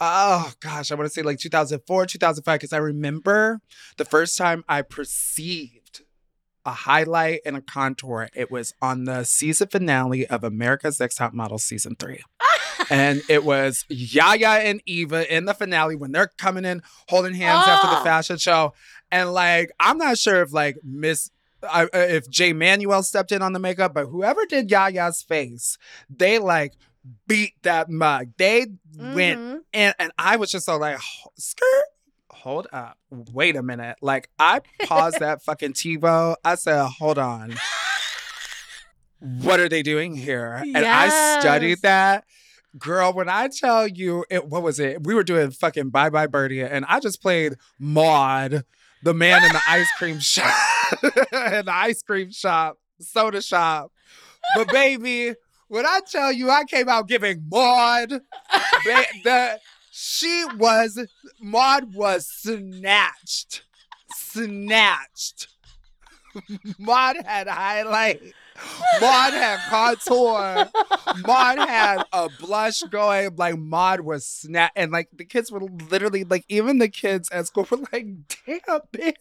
oh 0.00 0.52
gosh, 0.60 0.92
I 0.92 0.94
want 0.94 1.06
to 1.06 1.12
say 1.12 1.22
like 1.22 1.38
2004, 1.38 2.06
2005 2.06 2.58
because 2.58 2.72
I 2.72 2.78
remember 2.78 3.60
the 3.96 4.04
first 4.04 4.38
time 4.38 4.64
I 4.68 4.82
perceived 4.82 5.77
a 6.68 6.72
highlight 6.72 7.40
and 7.46 7.56
a 7.56 7.60
contour. 7.60 8.28
It 8.34 8.50
was 8.50 8.74
on 8.82 9.04
the 9.04 9.24
season 9.24 9.68
finale 9.68 10.26
of 10.26 10.44
America's 10.44 11.00
Next 11.00 11.16
Top 11.16 11.32
Model 11.32 11.58
season 11.58 11.96
three. 11.96 12.22
And 12.90 13.22
it 13.28 13.44
was 13.44 13.84
Yaya 13.90 14.60
and 14.62 14.80
Eva 14.86 15.20
in 15.36 15.44
the 15.44 15.52
finale 15.52 15.94
when 15.96 16.12
they're 16.12 16.30
coming 16.38 16.64
in 16.64 16.80
holding 17.08 17.34
hands 17.34 17.64
after 17.66 17.86
the 17.88 18.00
Oh. 18.00 18.04
fashion 18.04 18.38
show. 18.38 18.72
And 19.10 19.32
like, 19.34 19.70
I'm 19.78 19.98
not 19.98 20.16
sure 20.16 20.40
if 20.42 20.52
like 20.54 20.78
Miss, 20.84 21.30
I, 21.62 21.84
uh, 21.84 21.88
if 21.92 22.30
Jay 22.30 22.52
Manuel 22.54 23.02
stepped 23.02 23.30
in 23.32 23.42
on 23.42 23.52
the 23.52 23.58
makeup, 23.58 23.92
but 23.92 24.06
whoever 24.06 24.46
did 24.46 24.70
Yaya's 24.70 25.22
face, 25.22 25.76
they 26.08 26.38
like 26.38 26.74
beat 27.26 27.54
that 27.62 27.90
mug. 27.90 28.28
They 28.38 28.66
went 28.96 29.38
Mhm. 29.40 29.58
and 29.74 29.94
and 29.98 30.12
I 30.16 30.36
was 30.36 30.50
just 30.50 30.64
so 30.64 30.76
like, 30.78 30.96
"Ho- 30.98 31.32
skirt, 31.36 31.84
hold 32.38 32.66
up, 32.72 32.98
wait 33.10 33.56
a 33.56 33.62
minute. 33.62 33.96
Like 34.00 34.28
I 34.38 34.60
paused 34.84 35.20
that 35.20 35.42
fucking 35.46 35.72
TiVo. 35.72 36.36
I 36.44 36.54
said, 36.54 36.86
hold 36.86 37.18
on, 37.18 37.54
what 39.20 39.60
are 39.60 39.68
they 39.68 39.82
doing 39.82 40.14
here? 40.14 40.62
And 40.64 40.76
I 40.78 41.40
studied 41.40 41.82
that. 41.82 42.24
Girl, 42.78 43.12
when 43.12 43.28
I 43.28 43.48
tell 43.48 43.88
you 43.88 44.24
it, 44.30 44.46
what 44.46 44.62
was 44.62 44.78
it? 44.78 45.04
We 45.04 45.14
were 45.14 45.24
doing 45.24 45.50
fucking 45.50 45.90
Bye 45.90 46.10
Bye 46.10 46.26
Birdie, 46.26 46.62
and 46.62 46.84
I 46.86 47.00
just 47.00 47.20
played 47.20 47.54
Maud, 47.78 48.64
the 49.02 49.14
man 49.14 49.42
in 49.44 49.52
the 49.52 49.62
ice 49.66 49.90
cream 49.98 50.18
shop, 50.20 50.54
in 51.02 51.64
the 51.64 51.72
ice 51.74 52.02
cream 52.02 52.30
shop, 52.30 52.78
soda 53.00 53.42
shop. 53.42 53.90
But 54.54 54.68
baby, 54.70 55.34
when 55.68 55.86
I 55.86 56.00
tell 56.08 56.30
you 56.30 56.50
I 56.50 56.64
came 56.64 56.88
out 56.88 57.08
giving 57.08 57.44
Maud, 57.50 58.10
ba- 58.10 59.04
the 59.24 59.58
she 60.00 60.44
was 60.56 61.06
Maud 61.40 61.92
was 61.92 62.24
snatched, 62.26 63.64
snatched. 64.14 65.48
Maud 66.78 67.16
had 67.24 67.48
highlight. 67.48 68.22
Maud 69.00 69.32
had 69.32 69.58
contour. 69.68 70.70
Maud 71.26 71.58
had 71.58 72.04
a 72.12 72.28
blush 72.38 72.82
going. 72.82 73.34
Like 73.34 73.58
Maud 73.58 74.00
was 74.02 74.24
snap, 74.24 74.70
and 74.76 74.92
like 74.92 75.08
the 75.12 75.24
kids 75.24 75.50
were 75.50 75.62
literally 75.90 76.22
like, 76.22 76.44
even 76.48 76.78
the 76.78 76.88
kids 76.88 77.28
at 77.32 77.48
school 77.48 77.66
were 77.68 77.78
like, 77.92 78.06
"Damn, 78.46 78.80
bitch, 78.92 79.14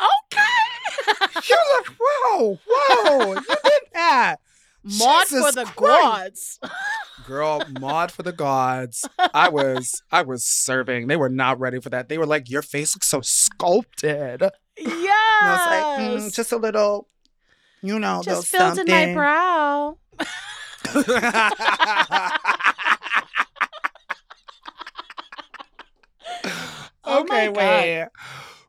Okay. 0.00 1.40
you 1.48 1.58
look 1.76 1.94
whoa, 2.00 2.58
whoa, 2.66 3.34
you 3.34 3.40
did 3.64 3.82
that." 3.92 4.36
Mod 4.84 5.28
for 5.28 5.52
the 5.52 5.64
Christ. 5.64 6.58
gods. 6.60 6.72
Girl, 7.26 7.62
Maud 7.80 8.10
for 8.10 8.24
the 8.24 8.32
gods. 8.32 9.08
I 9.32 9.48
was, 9.48 10.02
I 10.10 10.22
was 10.22 10.44
serving. 10.44 11.06
They 11.06 11.14
were 11.16 11.28
not 11.28 11.60
ready 11.60 11.80
for 11.80 11.88
that. 11.90 12.08
They 12.08 12.18
were 12.18 12.26
like, 12.26 12.50
"Your 12.50 12.62
face 12.62 12.96
looks 12.96 13.08
so 13.08 13.20
sculpted." 13.22 14.42
Yeah. 14.78 15.12
I 15.42 15.52
was 15.52 15.66
like, 15.66 15.84
mm, 16.22 16.34
"Just 16.34 16.50
a 16.50 16.56
little, 16.56 17.06
you 17.82 17.98
know, 17.98 18.22
Just 18.24 18.46
filled 18.48 18.78
in 18.78 18.86
my 18.86 19.02
something." 19.02 19.14
brow. 19.14 19.98
Oh 27.04 27.24
my 27.24 27.48
okay, 27.48 27.50
wait. 27.50 28.06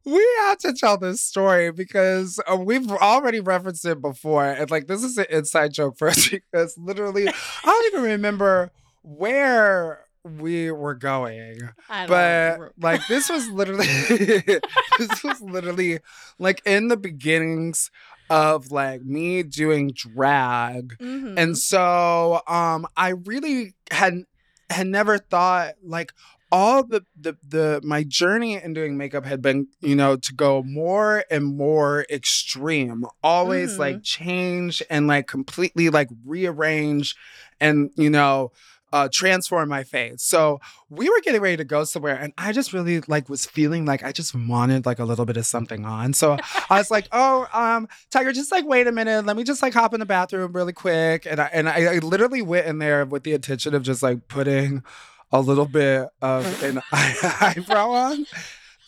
We 0.05 0.27
have 0.41 0.57
to 0.59 0.73
tell 0.73 0.97
this 0.97 1.21
story 1.21 1.71
because 1.71 2.39
uh, 2.51 2.57
we've 2.57 2.91
already 2.91 3.39
referenced 3.39 3.85
it 3.85 4.01
before. 4.01 4.45
And 4.45 4.69
like, 4.69 4.87
this 4.87 5.03
is 5.03 5.17
an 5.17 5.25
inside 5.29 5.73
joke 5.73 5.97
for 5.97 6.09
us 6.09 6.27
because 6.29 6.77
literally, 6.77 7.27
I 7.27 7.33
don't 7.63 7.93
even 7.93 8.11
remember 8.11 8.71
where 9.01 10.01
we 10.23 10.71
were 10.71 10.95
going. 10.95 11.59
But 12.07 12.71
like, 12.79 13.07
this 13.07 13.29
was 13.29 13.47
literally, 13.49 13.85
this 14.97 15.23
was 15.23 15.41
literally 15.41 15.99
like 16.39 16.61
in 16.65 16.87
the 16.87 16.97
beginnings 16.97 17.91
of 18.29 18.71
like 18.71 19.03
me 19.03 19.43
doing 19.43 19.91
drag. 19.93 20.97
Mhm. 20.97 21.37
And 21.37 21.57
so 21.57 22.41
um 22.47 22.87
I 22.95 23.09
really 23.09 23.73
had 23.91 24.23
had 24.69 24.87
never 24.87 25.17
thought 25.17 25.73
like 25.83 26.13
all 26.53 26.83
the 26.83 27.01
the 27.19 27.35
the 27.55 27.81
my 27.83 28.03
journey 28.03 28.53
in 28.63 28.73
doing 28.73 28.95
makeup 28.95 29.25
had 29.25 29.41
been, 29.41 29.67
you 29.81 29.95
know, 29.95 30.15
to 30.17 30.33
go 30.35 30.61
more 30.61 31.23
and 31.31 31.43
more 31.57 32.05
extreme. 32.11 33.05
Always 33.23 33.73
Mhm. 33.75 33.79
like 33.79 34.03
change 34.03 34.83
and 34.89 35.07
like 35.07 35.25
completely 35.27 35.89
like 35.89 36.09
rearrange 36.23 37.15
and, 37.59 37.89
you 37.95 38.09
know, 38.11 38.51
uh, 38.91 39.09
transform 39.11 39.67
my 39.69 39.83
face. 39.83 40.21
So 40.21 40.59
we 40.91 41.09
were 41.09 41.19
getting 41.21 41.41
ready 41.41 41.57
to 41.57 41.63
go 41.63 41.83
somewhere, 41.83 42.15
and 42.15 42.31
I 42.37 42.51
just 42.51 42.73
really 42.73 43.01
like 43.07 43.27
was 43.27 43.47
feeling 43.47 43.85
like 43.85 44.03
I 44.03 44.11
just 44.11 44.35
wanted 44.35 44.85
like 44.85 44.99
a 44.99 45.05
little 45.05 45.25
bit 45.25 45.37
of 45.37 45.47
something 45.47 45.83
on. 45.83 46.13
So 46.13 46.37
I 46.69 46.77
was 46.77 46.91
like, 46.91 47.07
"Oh, 47.11 47.47
um, 47.53 47.87
Tiger, 48.11 48.31
just 48.31 48.51
like 48.51 48.67
wait 48.67 48.85
a 48.85 48.91
minute. 48.91 49.25
Let 49.25 49.35
me 49.35 49.43
just 49.43 49.63
like 49.63 49.73
hop 49.73 49.95
in 49.95 49.99
the 49.99 50.05
bathroom 50.05 50.51
really 50.53 50.73
quick." 50.73 51.25
And 51.25 51.39
I 51.41 51.49
and 51.51 51.67
I, 51.67 51.95
I 51.95 51.97
literally 51.99 52.43
went 52.43 52.67
in 52.67 52.77
there 52.77 53.03
with 53.03 53.23
the 53.23 53.33
intention 53.33 53.73
of 53.73 53.81
just 53.81 54.03
like 54.03 54.27
putting 54.27 54.83
a 55.33 55.41
little 55.41 55.65
bit 55.65 56.07
of 56.21 56.63
an 56.63 56.81
eye- 56.93 57.53
eyebrow 57.57 57.89
on. 57.89 58.25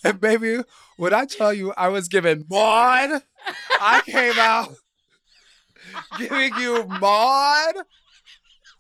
And 0.04 0.22
baby, 0.22 0.60
when 0.98 1.14
I 1.14 1.26
tell 1.26 1.54
you 1.54 1.74
I 1.76 1.90
was 1.90 2.08
giving 2.08 2.46
Maud, 2.50 3.22
I 3.82 4.02
came 4.06 4.38
out 4.40 4.74
giving 6.18 6.54
you 6.58 6.86
Maud. 6.86 7.74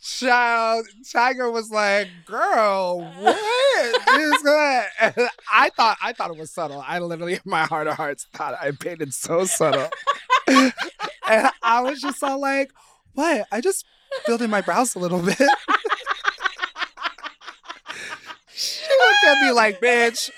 Child, 0.02 0.86
Tiger 1.12 1.50
was 1.50 1.72
like, 1.72 2.08
"Girl, 2.28 3.00
what 3.20 4.20
is 4.20 4.42
that?" 4.44 4.88
And 5.18 5.30
I 5.52 5.72
thought, 5.72 5.98
I 6.00 6.14
thought 6.14 6.30
it 6.30 6.38
was 6.38 6.52
subtle. 6.52 6.84
I 6.86 7.00
literally, 7.00 7.34
in 7.34 7.40
my 7.44 7.64
heart 7.64 7.88
of 7.88 7.96
hearts, 7.96 8.28
thought 8.32 8.54
I 8.62 8.70
painted 8.70 9.16
so 9.16 9.46
subtle, 9.46 9.90
and 10.48 11.50
I 11.64 11.82
was 11.82 12.02
just 12.02 12.24
all 12.24 12.40
like, 12.40 12.72
"What?" 13.14 13.48
I 13.52 13.62
just 13.62 13.84
filled 14.28 14.44
in 14.44 14.52
my 14.52 14.62
brows 14.62 14.94
a 14.94 15.00
little 15.00 15.24
bit. 15.24 15.42
At 19.36 19.46
me 19.46 19.52
like, 19.52 19.82
"Bitch, 19.82 20.30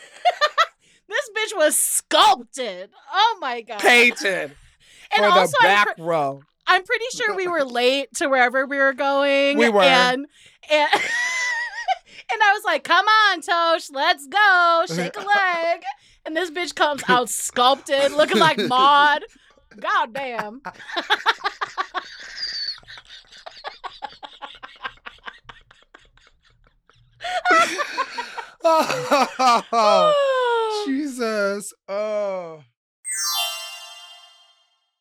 this 1.08 1.30
bitch 1.36 1.58
was 1.58 1.78
sculpted. 1.78 2.90
Oh 3.14 3.38
my 3.40 3.62
god. 3.62 3.80
painted 3.80 4.52
and 5.16 5.18
for 5.18 5.22
the 5.22 5.30
also, 5.32 5.58
I'm, 5.62 5.68
back 5.68 5.96
pre- 5.96 6.06
row." 6.06 6.42
I'm 6.68 6.84
pretty 6.84 7.06
sure 7.16 7.36
we 7.36 7.48
were 7.48 7.64
late 7.64 8.14
to 8.16 8.28
wherever 8.28 8.66
we 8.66 8.78
were 8.78 8.94
going. 8.94 9.58
We 9.58 9.70
were. 9.70 9.82
And 9.82 10.26
and, 10.70 10.90
and 10.94 12.42
I 12.44 12.54
was 12.54 12.64
like, 12.66 12.84
"Come 12.84 13.06
on, 13.06 13.42
Tosh, 13.42 13.90
let's 13.90 14.28
go, 14.28 14.86
shake 14.88 15.16
a 15.16 15.20
leg." 15.20 15.84
And 16.26 16.36
this 16.36 16.52
bitch 16.52 16.76
comes 16.76 17.04
out 17.08 17.30
sculpted, 17.30 18.12
looking 18.12 18.40
like 18.40 18.58
Maud. 18.58 19.24
God 19.80 20.14
damn. 20.14 20.62
Oh, 28.64 30.14
Jesus! 30.88 31.74
Oh. 31.88 32.64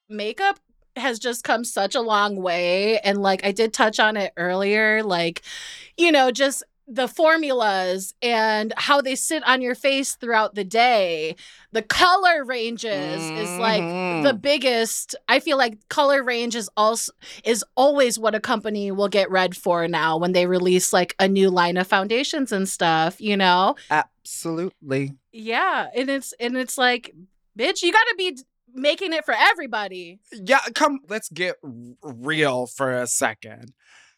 makeup 0.09 0.59
has 0.97 1.19
just 1.19 1.45
come 1.45 1.65
such 1.65 1.95
a 1.95 2.01
long 2.01 2.37
way 2.37 2.99
and 3.01 3.21
like 3.21 3.45
I 3.45 3.53
did 3.53 3.75
touch 3.75 4.01
on 4.01 4.17
it 4.17 4.33
earlier 4.37 5.03
like 5.03 5.43
you 5.99 6.11
know 6.11 6.31
just 6.31 6.63
the 6.89 7.09
formulas 7.09 8.15
and 8.23 8.73
how 8.77 9.01
they 9.01 9.17
sit 9.17 9.43
on 9.47 9.61
your 9.61 9.75
face 9.75 10.15
throughout 10.15 10.55
the 10.55 10.65
day. 10.65 11.35
The 11.73 11.83
color 11.83 12.45
ranges 12.45 13.23
is 13.31 13.59
like 13.59 13.83
the 13.83 14.31
mm-hmm. 14.31 14.37
biggest. 14.39 15.17
I 15.29 15.41
feel 15.41 15.57
like 15.57 15.89
color 15.89 16.23
range 16.23 16.55
is 16.55 16.71
also 16.77 17.13
is 17.45 17.65
always 17.75 18.19
what 18.19 18.35
a 18.35 18.41
company 18.41 18.91
will 18.93 19.09
get 19.09 19.31
read 19.31 19.57
for 19.57 19.89
now 19.89 20.17
when 20.17 20.33
they 20.33 20.47
release 20.47 20.93
like 20.93 21.15
a 21.19 21.29
new 21.29 21.51
line 21.51 21.77
of 21.77 21.87
foundations 21.87 22.53
and 22.53 22.69
stuff, 22.69 23.21
you 23.21 23.37
know? 23.37 23.75
Absolutely. 23.91 25.15
Yeah, 25.33 25.89
and 25.95 26.09
it's 26.09 26.33
and 26.39 26.57
it's 26.57 26.79
like, 26.79 27.15
bitch, 27.59 27.83
you 27.83 27.93
got 27.93 28.05
to 28.05 28.15
be 28.17 28.39
making 28.77 29.13
it 29.13 29.25
for 29.25 29.35
everybody. 29.37 30.21
Yeah, 30.33 30.61
come, 30.75 31.01
let's 31.09 31.29
get 31.31 31.57
r- 31.65 31.71
real 32.03 32.67
for 32.67 32.93
a 32.93 33.07
second. 33.07 33.73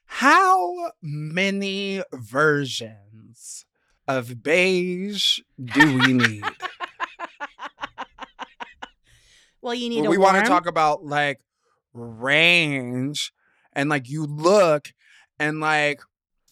How 0.09 0.91
many 1.03 2.03
versions 2.13 3.67
of 4.09 4.43
beige 4.43 5.41
do 5.63 5.99
we 5.99 6.13
need? 6.13 6.45
Well, 9.61 9.75
you 9.75 9.91
need 9.91 10.09
we 10.09 10.19
want 10.19 10.39
to 10.39 10.49
talk 10.49 10.67
about 10.67 11.05
like 11.05 11.41
range 11.93 13.33
and 13.75 13.91
like 13.91 14.09
you 14.09 14.25
look 14.25 14.89
and 15.39 15.61
like 15.61 16.01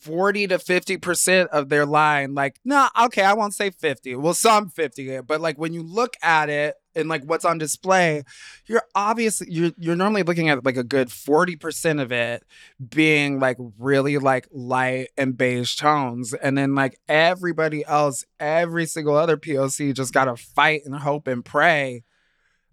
40 0.01 0.49
to 0.49 0.59
50% 0.59 1.47
of 1.47 1.69
their 1.69 1.87
line 1.87 2.35
like 2.35 2.61
no 2.65 2.89
okay 3.01 3.23
i 3.23 3.33
won't 3.33 3.55
say 3.55 3.71
50 3.71 4.15
well 4.17 4.35
some 4.35 4.69
50 4.69 5.23
but 5.23 5.41
like 5.41 5.59
when 5.59 5.73
you 5.73 5.83
look 5.83 6.15
at 6.23 6.49
it 6.49 6.77
and 6.97 7.09
like 7.09 7.23
what's 7.25 7.45
on 7.45 7.59
display 7.59 8.25
you're 8.67 8.83
obviously 8.95 9.47
you're 9.51 9.71
you're 9.79 9.97
normally 9.97 10.23
looking 10.23 10.49
at 10.49 10.65
like 10.65 10.77
a 10.77 10.85
good 10.85 11.09
40% 11.09 12.01
of 12.03 12.11
it 12.11 12.43
being 12.89 13.39
like 13.39 13.59
really 13.79 14.19
like 14.19 14.49
light 14.51 15.09
and 15.17 15.37
beige 15.37 15.77
tones 15.77 16.33
and 16.35 16.59
then 16.59 16.75
like 16.75 16.99
everybody 17.09 17.85
else 17.85 18.25
every 18.41 18.87
single 18.87 19.15
other 19.15 19.37
poc 19.37 19.95
just 19.95 20.13
gotta 20.13 20.37
fight 20.37 20.83
and 20.85 20.97
hope 20.97 21.29
and 21.29 21.45
pray 21.45 22.03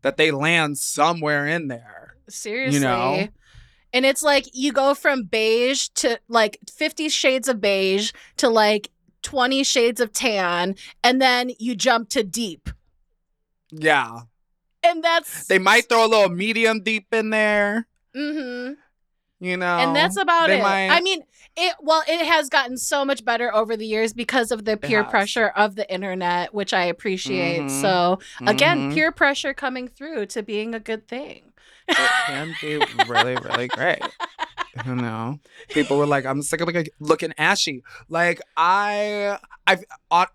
that 0.01 0.17
they 0.17 0.31
land 0.31 0.77
somewhere 0.77 1.45
in 1.45 1.67
there 1.67 2.03
Seriously. 2.29 2.79
You 2.79 2.85
know? 2.85 3.27
And 3.91 4.05
it's 4.05 4.23
like 4.23 4.47
you 4.53 4.71
go 4.71 4.95
from 4.95 5.23
beige 5.23 5.89
to 5.95 6.19
like 6.27 6.57
50 6.71 7.09
shades 7.09 7.47
of 7.47 7.61
beige 7.61 8.11
to 8.37 8.49
like 8.49 8.89
20 9.21 9.63
shades 9.63 10.01
of 10.01 10.11
tan, 10.11 10.75
and 11.03 11.21
then 11.21 11.51
you 11.59 11.75
jump 11.75 12.09
to 12.09 12.23
deep. 12.23 12.69
Yeah 13.75 14.19
And 14.83 15.03
that's 15.03 15.47
they 15.47 15.59
might 15.59 15.89
throw 15.89 16.05
a 16.05 16.07
little 16.07 16.29
medium 16.29 16.81
deep 16.83 17.07
in 17.13 17.29
there 17.29 17.87
Mm-hmm. 18.15 18.73
you 19.39 19.57
know 19.57 19.77
and 19.79 19.95
that's 19.95 20.17
about 20.17 20.49
it. 20.49 20.61
might- 20.61 20.89
I 20.89 21.01
mean, 21.01 21.23
it 21.55 21.75
well, 21.81 22.03
it 22.07 22.25
has 22.25 22.49
gotten 22.49 22.77
so 22.77 23.03
much 23.05 23.23
better 23.25 23.53
over 23.53 23.75
the 23.77 23.85
years 23.85 24.11
because 24.13 24.51
of 24.51 24.65
the 24.65 24.75
peer 24.77 25.03
pressure 25.03 25.47
of 25.49 25.75
the 25.75 25.91
internet, 25.91 26.51
which 26.53 26.73
I 26.73 26.85
appreciate. 26.85 27.61
Mhm. 27.61 27.81
So 27.81 28.19
again, 28.47 28.89
Mhm. 28.89 28.93
peer 28.95 29.11
pressure 29.11 29.53
coming 29.53 29.87
through 29.87 30.25
to 30.27 30.41
being 30.41 30.73
a 30.73 30.79
good 30.79 31.07
thing. 31.07 31.53
it 31.87 31.97
can 32.27 32.55
be 32.61 32.77
really 33.07 33.35
really 33.35 33.67
great 33.67 33.99
you 34.85 34.95
know. 34.95 35.39
People 35.69 35.97
were 35.97 36.05
like 36.05 36.25
i'm 36.25 36.41
sick 36.41 36.61
of 36.61 36.67
looking, 36.67 36.87
looking 36.99 37.33
ashy. 37.37 37.83
Like 38.09 38.41
i 38.57 39.37
i've 39.65 39.85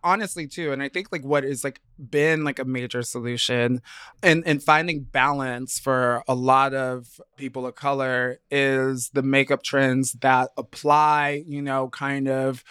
honestly 0.02 0.46
too 0.46 0.72
and 0.72 0.82
i 0.82 0.88
think 0.88 1.12
like 1.12 1.22
what 1.22 1.44
is 1.44 1.62
like 1.62 1.82
been 1.98 2.44
like 2.44 2.58
a 2.58 2.64
major 2.64 3.02
solution 3.02 3.82
and 4.22 4.42
and 4.46 4.62
finding 4.62 5.00
balance 5.00 5.78
for 5.78 6.22
a 6.26 6.34
lot 6.34 6.72
of 6.72 7.20
people 7.36 7.66
of 7.66 7.74
color 7.74 8.40
is 8.50 9.10
the 9.10 9.22
makeup 9.22 9.62
trends 9.62 10.12
that 10.14 10.48
apply 10.56 11.42
you 11.46 11.60
know 11.60 11.90
kind 11.90 12.26
of 12.26 12.64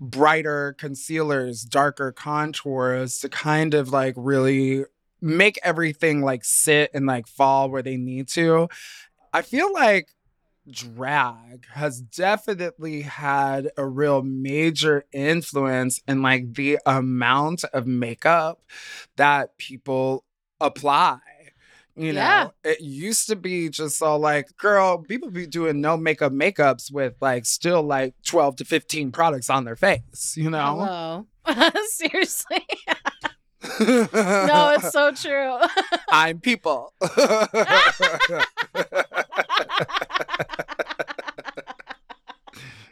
brighter 0.00 0.74
concealers 0.76 1.62
darker 1.62 2.12
contours 2.12 3.18
to 3.20 3.28
kind 3.30 3.72
of 3.72 3.88
like 3.88 4.14
really 4.18 4.84
make 5.22 5.58
everything 5.62 6.20
like 6.20 6.44
sit 6.44 6.90
and 6.92 7.06
like 7.06 7.26
fall 7.26 7.70
where 7.70 7.82
they 7.82 7.96
need 7.96 8.28
to. 8.28 8.68
I 9.32 9.42
feel 9.42 9.72
like 9.72 10.08
drag 10.70 11.66
has 11.72 12.00
definitely 12.00 13.02
had 13.02 13.70
a 13.76 13.86
real 13.86 14.22
major 14.22 15.04
influence 15.12 16.00
in 16.06 16.22
like 16.22 16.54
the 16.54 16.78
amount 16.86 17.64
of 17.72 17.86
makeup 17.86 18.60
that 19.16 19.56
people 19.58 20.24
apply. 20.60 21.18
You 21.94 22.14
know, 22.14 22.20
Yeah. 22.20 22.48
it 22.64 22.80
used 22.80 23.26
to 23.28 23.36
be 23.36 23.68
just 23.68 24.02
all 24.02 24.18
like, 24.18 24.56
girl, 24.56 24.98
people 24.98 25.30
be 25.30 25.46
doing 25.46 25.80
no 25.82 25.96
makeup 25.98 26.32
makeups 26.32 26.90
with 26.90 27.14
like 27.20 27.44
still 27.44 27.82
like 27.82 28.14
12 28.24 28.56
to 28.56 28.64
15 28.64 29.12
products 29.12 29.50
on 29.50 29.64
their 29.64 29.76
face, 29.76 30.34
you 30.36 30.48
know? 30.48 31.26
Seriously. 31.88 32.64
no, 33.80 34.74
it's 34.74 34.90
so 34.90 35.12
true. 35.12 35.58
I'm 36.10 36.40
people. 36.40 36.92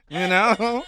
you 0.09 0.27
know? 0.29 0.85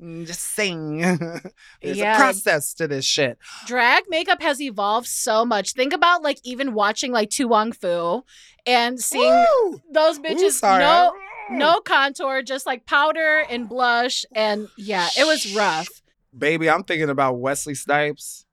Mm, 0.00 0.26
just 0.26 0.40
saying. 0.40 0.98
There's 1.82 1.98
Yeah. 1.98 2.14
a 2.14 2.18
process 2.18 2.74
to 2.74 2.88
this 2.88 3.04
shit. 3.04 3.38
drag 3.66 4.04
makeup 4.08 4.42
has 4.42 4.60
evolved 4.60 5.06
so 5.06 5.44
much. 5.44 5.72
Think 5.74 5.92
about 5.92 6.22
like 6.22 6.38
even 6.42 6.74
watching 6.74 7.12
like 7.12 7.30
To 7.30 7.46
Wong 7.46 7.72
Foo 7.72 8.24
and 8.66 9.00
seeing 9.00 9.80
those 9.92 10.18
bitches 10.18 10.52
sorry. 10.52 10.82
no 10.82 11.12
no 11.50 11.80
contour, 11.80 12.42
just 12.42 12.66
like 12.66 12.86
powder 12.86 13.44
and 13.50 13.68
blush 13.68 14.24
and 14.32 14.68
yeah, 14.76 15.08
it 15.18 15.26
was 15.26 15.54
rough. 15.54 15.88
Baby, 16.36 16.70
I'm 16.70 16.82
thinking 16.84 17.10
about 17.10 17.38
Wesley 17.38 17.74
Snipes 17.74 18.46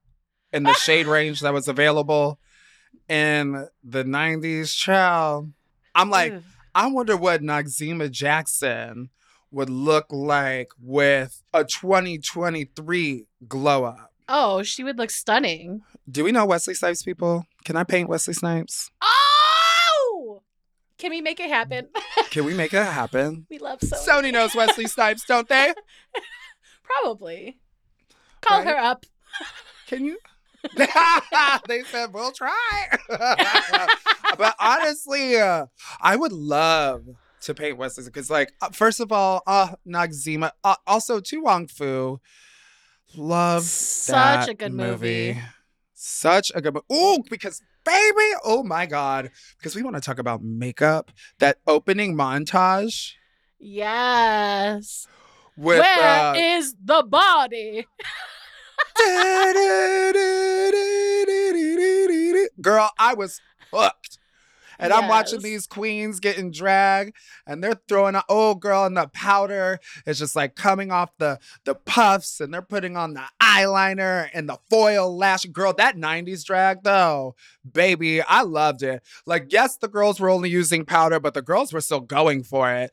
and 0.52 0.66
the 0.66 0.74
shade 0.74 1.06
range 1.06 1.40
that 1.40 1.54
was 1.54 1.66
available 1.66 2.38
in 3.08 3.66
the 3.82 4.04
90s. 4.04 4.76
Child. 4.76 5.52
I'm 5.94 6.10
like. 6.10 6.34
I 6.72 6.86
wonder 6.86 7.16
what 7.16 7.42
Noxeema 7.42 8.08
Jackson 8.12 9.10
would 9.50 9.68
look 9.68 10.06
like 10.10 10.70
with 10.80 11.42
a 11.52 11.64
2023 11.64 13.26
glow 13.48 13.84
up. 13.86 14.12
oh, 14.28 14.62
she 14.62 14.84
would 14.84 14.96
look 14.96 15.10
stunning. 15.10 15.82
Do 16.08 16.22
we 16.22 16.30
know 16.30 16.46
Wesley 16.46 16.74
Snipes, 16.74 17.02
people? 17.02 17.44
Can 17.64 17.74
I 17.74 17.82
paint 17.82 18.08
Wesley 18.08 18.34
Snipes? 18.34 18.88
Oh, 19.02 20.42
can 20.96 21.10
we 21.10 21.20
make 21.20 21.40
it 21.40 21.48
happen? 21.50 21.88
Can 22.30 22.44
we 22.44 22.54
make 22.54 22.72
it 22.72 22.84
happen? 22.84 23.46
we 23.50 23.58
love 23.58 23.80
so. 23.82 23.96
Sony 23.96 24.32
knows 24.32 24.54
Wesley 24.54 24.86
Snipes, 24.86 25.24
don't 25.26 25.48
they? 25.48 25.74
Probably. 26.84 27.58
Call 28.42 28.58
Right? 28.58 28.68
her 28.68 28.76
up. 28.78 29.06
Can 29.88 30.04
you? 30.04 30.18
they 31.68 31.82
said 31.84 32.12
we'll 32.12 32.32
try. 32.32 32.86
but 34.38 34.54
honestly, 34.58 35.36
uh, 35.36 35.66
I 36.00 36.16
would 36.16 36.32
love 36.32 37.04
to 37.42 37.54
paint 37.54 37.78
Wesley 37.78 38.04
because, 38.04 38.30
like, 38.30 38.52
uh, 38.60 38.70
first 38.70 39.00
of 39.00 39.12
all, 39.12 39.42
uh, 39.46 39.74
Noxeema, 39.86 40.50
uh, 40.62 40.76
also 40.86 41.20
To 41.20 41.42
Wong 41.42 41.66
Foo, 41.66 42.20
love 43.16 43.64
Such 43.64 44.48
a 44.48 44.54
good 44.54 44.72
movie. 44.72 45.40
Such 45.94 46.52
a 46.54 46.60
good 46.60 46.74
movie. 46.74 46.86
Ooh, 46.92 47.22
because 47.28 47.62
baby, 47.84 48.32
oh 48.44 48.62
my 48.62 48.86
god, 48.86 49.30
because 49.58 49.74
we 49.74 49.82
want 49.82 49.96
to 49.96 50.02
talk 50.02 50.18
about 50.18 50.42
makeup. 50.42 51.10
That 51.38 51.58
opening 51.66 52.14
montage 52.16 53.14
Yes. 53.58 55.06
with 55.56 55.80
Where 55.80 56.18
uh, 56.18 56.34
is 56.36 56.74
the 56.82 57.02
body? 57.02 57.86
Girl, 62.60 62.90
I 62.98 63.14
was 63.14 63.40
hooked. 63.72 64.18
And 64.80 64.94
I'm 64.94 65.08
watching 65.08 65.42
these 65.42 65.66
queens 65.66 66.20
getting 66.20 66.50
dragged, 66.50 67.14
and 67.46 67.62
they're 67.62 67.78
throwing 67.86 68.14
a 68.14 68.24
oh 68.30 68.54
girl, 68.54 68.86
and 68.86 68.96
the 68.96 69.08
powder 69.08 69.78
is 70.06 70.18
just 70.18 70.34
like 70.34 70.56
coming 70.56 70.90
off 70.90 71.10
the 71.18 71.38
the 71.64 71.74
puffs, 71.74 72.40
and 72.40 72.52
they're 72.52 72.62
putting 72.62 72.96
on 72.96 73.12
the 73.12 73.24
eyeliner 73.42 74.30
and 74.32 74.48
the 74.48 74.58
foil 74.70 75.14
lash. 75.14 75.44
Girl, 75.44 75.74
that 75.74 75.96
90s 75.98 76.46
drag 76.46 76.82
though, 76.82 77.36
baby, 77.70 78.22
I 78.22 78.40
loved 78.40 78.82
it. 78.82 79.02
Like, 79.26 79.52
yes, 79.52 79.76
the 79.76 79.88
girls 79.88 80.18
were 80.18 80.30
only 80.30 80.48
using 80.48 80.86
powder, 80.86 81.20
but 81.20 81.34
the 81.34 81.42
girls 81.42 81.74
were 81.74 81.82
still 81.82 82.00
going 82.00 82.42
for 82.42 82.72
it. 82.72 82.92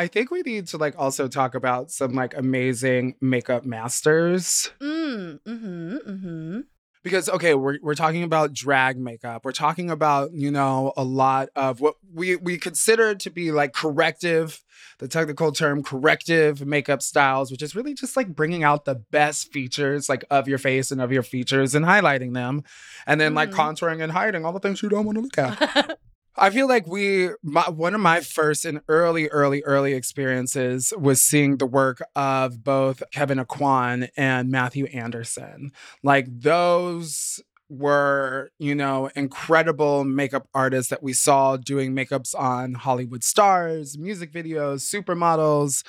I 0.00 0.06
think 0.06 0.30
we 0.30 0.40
need 0.40 0.66
to 0.68 0.78
like 0.78 0.94
also 0.98 1.28
talk 1.28 1.54
about 1.54 1.90
some 1.90 2.14
like 2.14 2.34
amazing 2.34 3.16
makeup 3.20 3.66
masters. 3.66 4.70
Mm, 4.80 5.40
mm-hmm, 5.46 5.96
mm-hmm. 5.96 6.60
Because 7.02 7.28
okay, 7.30 7.54
we're 7.54 7.78
we're 7.80 7.94
talking 7.94 8.22
about 8.22 8.52
drag 8.52 8.98
makeup. 8.98 9.44
We're 9.44 9.52
talking 9.52 9.90
about, 9.90 10.32
you 10.34 10.50
know, 10.50 10.92
a 10.96 11.04
lot 11.04 11.48
of 11.56 11.80
what 11.80 11.94
we 12.12 12.36
we 12.36 12.58
consider 12.58 13.14
to 13.14 13.30
be 13.30 13.52
like 13.52 13.72
corrective, 13.72 14.62
the 14.98 15.08
technical 15.08 15.50
term 15.50 15.82
corrective 15.82 16.66
makeup 16.66 17.00
styles, 17.00 17.50
which 17.50 17.62
is 17.62 17.74
really 17.74 17.94
just 17.94 18.18
like 18.18 18.34
bringing 18.34 18.64
out 18.64 18.84
the 18.84 18.96
best 18.96 19.50
features 19.50 20.10
like 20.10 20.24
of 20.30 20.46
your 20.46 20.58
face 20.58 20.90
and 20.90 21.00
of 21.00 21.10
your 21.10 21.22
features 21.22 21.74
and 21.74 21.86
highlighting 21.86 22.34
them 22.34 22.64
and 23.06 23.18
then 23.18 23.32
like 23.34 23.50
Mhm. 23.50 23.54
contouring 23.54 24.02
and 24.02 24.12
hiding 24.12 24.44
all 24.44 24.52
the 24.52 24.60
things 24.60 24.82
you 24.82 24.90
don't 24.90 25.06
want 25.06 25.16
to 25.16 25.22
look 25.22 25.38
at. 25.38 25.98
I 26.42 26.48
feel 26.48 26.66
like 26.66 26.86
we, 26.86 27.28
my, 27.42 27.68
one 27.68 27.94
of 27.94 28.00
my 28.00 28.22
first 28.22 28.64
and 28.64 28.80
early, 28.88 29.28
early, 29.28 29.62
early 29.64 29.92
experiences 29.92 30.90
was 30.98 31.20
seeing 31.20 31.58
the 31.58 31.66
work 31.66 32.00
of 32.16 32.64
both 32.64 33.02
Kevyn 33.14 33.44
Aucoin 33.44 34.08
and 34.16 34.50
Mathu 34.50 34.92
Andersen. 34.94 35.70
Like 36.02 36.26
those 36.30 37.42
were, 37.68 38.52
you 38.58 38.74
know, 38.74 39.10
incredible 39.14 40.04
makeup 40.04 40.48
artists 40.54 40.88
that 40.88 41.02
we 41.02 41.12
saw 41.12 41.58
doing 41.58 41.94
makeups 41.94 42.34
on 42.34 42.72
Hollywood 42.72 43.22
stars, 43.22 43.98
music 43.98 44.32
videos, 44.32 44.80
supermodels. 44.82 45.84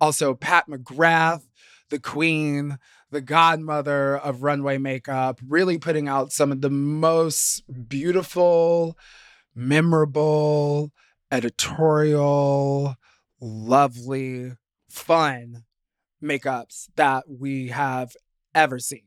Also, 0.00 0.34
Pat 0.34 0.68
McGrath, 0.68 1.42
the 1.90 1.98
queen, 1.98 2.78
the 3.10 3.20
godmother 3.20 4.16
of 4.18 4.44
runway 4.44 4.78
makeup, 4.78 5.40
really 5.46 5.78
putting 5.78 6.06
out 6.06 6.32
some 6.32 6.52
of 6.52 6.60
the 6.60 6.70
most 6.70 7.64
beautiful, 7.88 8.96
memorable, 9.56 10.92
editorial, 11.30 12.96
lovely, 13.40 14.52
fun 14.88 15.64
makeups 16.22 16.88
that 16.96 17.24
we 17.28 17.68
have 17.68 18.14
ever 18.54 18.78
seen. 18.78 19.02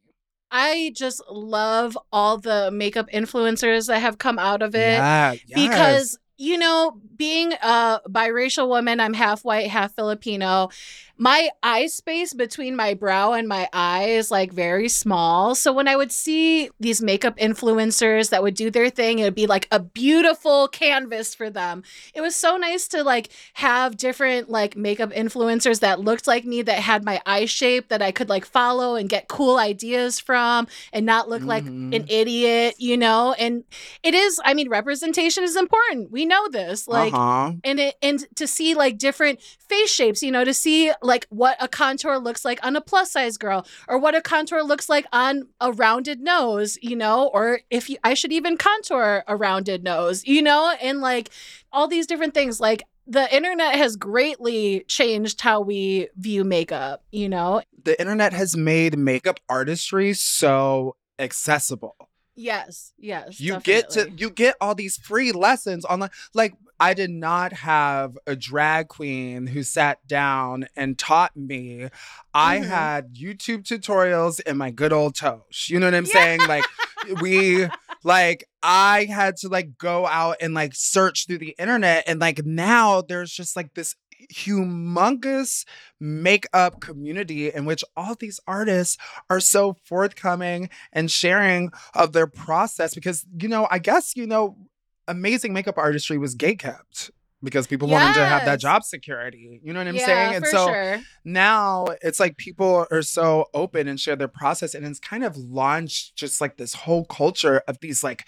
I 0.51 0.91
just 0.95 1.21
love 1.29 1.97
all 2.11 2.37
the 2.37 2.71
makeup 2.71 3.07
influencers 3.13 3.87
that 3.87 3.99
have 3.99 4.17
come 4.17 4.39
out 4.39 4.61
of 4.63 4.73
it 4.73 4.97
Yeah, 4.97 5.33
yes. 5.45 5.69
because 5.69 6.19
you 6.41 6.57
know, 6.57 7.01
being 7.17 7.51
a 7.61 7.99
biracial 8.07 8.69
woman, 8.69 9.01
I'm 9.01 9.13
half 9.13 9.43
white, 9.43 9.67
half 9.67 9.93
Filipino. 9.93 10.69
My 11.21 11.49
eye 11.61 11.87
space 11.87 12.33
between 12.33 12.77
my 12.77 12.93
brow 12.93 13.33
and 13.33 13.45
my 13.45 13.67
eye 13.73 14.05
is 14.05 14.31
like 14.31 14.53
very 14.53 14.87
small. 14.87 15.53
So 15.53 15.73
when 15.73 15.85
I 15.89 15.97
would 15.97 16.13
see 16.13 16.69
these 16.79 17.01
makeup 17.01 17.35
influencers 17.37 18.29
that 18.29 18.41
would 18.41 18.53
do 18.53 18.71
their 18.71 18.89
thing, 18.89 19.19
it 19.19 19.25
would 19.25 19.35
be 19.35 19.45
like 19.45 19.67
a 19.69 19.81
beautiful 19.81 20.69
canvas 20.69 21.35
for 21.35 21.49
them. 21.49 21.83
It 22.13 22.21
was 22.21 22.37
so 22.37 22.55
nice 22.55 22.87
to 22.89 23.03
like 23.03 23.29
have 23.55 23.97
different 23.97 24.49
like 24.49 24.77
makeup 24.77 25.11
influencers 25.11 25.81
that 25.81 25.99
looked 25.99 26.25
like 26.25 26.45
me 26.45 26.61
that 26.61 26.79
had 26.79 27.03
my 27.03 27.21
eye 27.25 27.43
shape 27.45 27.89
that 27.89 28.01
I 28.01 28.11
could 28.13 28.29
like 28.29 28.45
follow 28.45 28.95
and 28.95 29.09
get 29.09 29.27
cool 29.27 29.57
ideas 29.57 30.21
from 30.21 30.67
and 30.93 31.05
not 31.05 31.27
look 31.27 31.43
like 31.43 31.65
Mhm. 31.65 31.93
an 31.97 32.05
idiot, 32.07 32.75
you 32.77 32.95
know? 32.95 33.33
And 33.37 33.65
it 34.03 34.13
is, 34.13 34.39
I 34.45 34.53
mean, 34.53 34.69
representation 34.69 35.43
is 35.43 35.57
important. 35.57 36.11
We 36.11 36.25
know 36.25 36.47
this. 36.47 36.87
Like 36.87 37.13
uh-huh. 37.13 37.55
and 37.65 37.79
it 37.81 37.95
and 38.01 38.25
to 38.37 38.47
see 38.47 38.73
like 38.73 38.97
different 38.97 39.41
face 39.67 39.91
shapes 39.91 40.23
you 40.23 40.31
know 40.31 40.43
to 40.43 40.53
see 40.53 40.91
like 41.09 41.27
what 41.29 41.57
a 41.59 41.67
contour 41.67 42.17
looks 42.17 42.45
like 42.45 42.65
on 42.65 42.75
a 42.75 42.81
plus 42.81 43.11
size 43.11 43.37
girl 43.37 43.65
or 43.87 43.97
what 43.97 44.15
a 44.15 44.21
contour 44.21 44.61
looks 44.61 44.87
like 44.87 45.05
on 45.11 45.47
a 45.59 45.71
rounded 45.73 46.21
nose 46.21 46.77
you 46.81 46.95
know 46.95 47.29
or 47.33 47.59
if 47.69 47.89
you, 47.89 47.97
i 48.03 48.13
should 48.13 48.31
even 48.31 48.55
contour 48.55 49.23
a 49.27 49.35
rounded 49.35 49.83
nose 49.83 50.25
you 50.25 50.41
know 50.41 50.73
and 50.81 51.01
like 51.01 51.29
all 51.71 51.87
these 51.87 52.07
different 52.07 52.33
things. 52.33 52.59
Like 52.59 52.83
the 53.07 53.33
internet 53.35 53.75
has 53.75 53.95
greatly 53.95 54.81
changed 54.87 55.41
how 55.41 55.61
we 55.61 56.09
view 56.15 56.43
makeup 56.43 57.03
you 57.11 57.29
know? 57.29 57.61
The 57.83 57.99
internet 57.99 58.33
has 58.33 58.55
made 58.55 58.97
makeup 58.97 59.39
artistry 59.47 60.13
so 60.13 60.95
accessible. 61.17 61.95
yes 62.35 62.93
yes 62.97 63.39
you 63.41 63.59
get 63.59 63.89
to 63.89 64.09
you 64.15 64.29
get 64.29 64.55
all 64.61 64.75
these 64.75 64.97
free 64.97 65.31
lessons 65.31 65.85
online. 65.85 66.11
Like 66.33 66.53
i 66.79 66.93
did 66.93 67.09
not 67.09 67.53
have 67.53 68.17
a 68.27 68.35
drag 68.35 68.87
queen 68.87 69.47
who 69.47 69.63
sat 69.63 70.05
down 70.07 70.67
and 70.75 70.97
taught 70.97 71.35
me 71.35 71.89
i 72.33 72.59
Mhm. 72.59 72.65
had 72.65 73.13
youtube 73.15 73.63
tutorials 73.63 74.39
in 74.41 74.57
my 74.57 74.71
good 74.71 74.93
old 74.93 75.15
tosh 75.15 75.69
you 75.69 75.79
know 75.79 75.87
what 75.87 75.95
i'm 75.95 76.05
Yeah. 76.05 76.11
saying 76.13 76.39
like 76.47 76.65
we 77.21 77.67
like 78.03 78.45
i 78.63 79.05
had 79.05 79.37
to 79.37 79.47
like 79.49 79.77
go 79.77 80.05
out 80.07 80.37
and 80.41 80.53
like 80.53 80.73
search 80.75 81.27
through 81.27 81.39
the 81.39 81.55
internet 81.59 82.03
and 82.07 82.19
like 82.19 82.45
now 82.45 83.01
there's 83.01 83.31
just 83.31 83.55
like 83.55 83.73
this 83.73 83.95
humongous 84.33 85.65
makeup 85.99 86.79
community 86.81 87.51
in 87.51 87.65
which 87.65 87.83
all 87.95 88.15
these 88.15 88.39
artists 88.47 88.97
are 89.29 89.39
so 89.39 89.75
forthcoming 89.85 90.69
and 90.91 91.09
sharing 91.09 91.71
of 91.93 92.11
their 92.13 92.27
process 92.27 92.93
because 92.93 93.25
you 93.39 93.47
know 93.47 93.67
i 93.71 93.79
guess 93.79 94.15
you 94.15 94.27
know 94.27 94.57
amazing 95.09 95.53
makeup 95.53 95.77
artistry 95.77 96.17
was 96.17 96.35
gatekept 96.35 97.11
because 97.41 97.67
people 97.67 97.87
wanted 97.87 98.13
to 98.13 98.25
have 98.25 98.45
that 98.45 98.59
job 98.59 98.83
security 98.83 99.59
you 99.63 99.73
know 99.73 99.79
what 99.79 99.87
i'm 99.87 99.95
yeah, 99.95 100.05
saying 100.05 100.35
and 100.35 100.45
for 100.45 100.51
so 100.51 100.67
sure. 100.67 100.99
now 101.23 101.87
it's 102.01 102.19
like 102.19 102.37
people 102.37 102.85
are 102.91 103.01
so 103.01 103.45
open 103.53 103.87
and 103.87 103.99
share 103.99 104.15
their 104.15 104.27
process 104.27 104.73
and 104.73 104.85
it's 104.85 104.99
kind 104.99 105.23
of 105.23 105.37
launched 105.37 106.15
just 106.15 106.41
like 106.41 106.57
this 106.57 106.73
whole 106.73 107.05
culture 107.05 107.61
of 107.67 107.79
these 107.79 108.03
like 108.03 108.25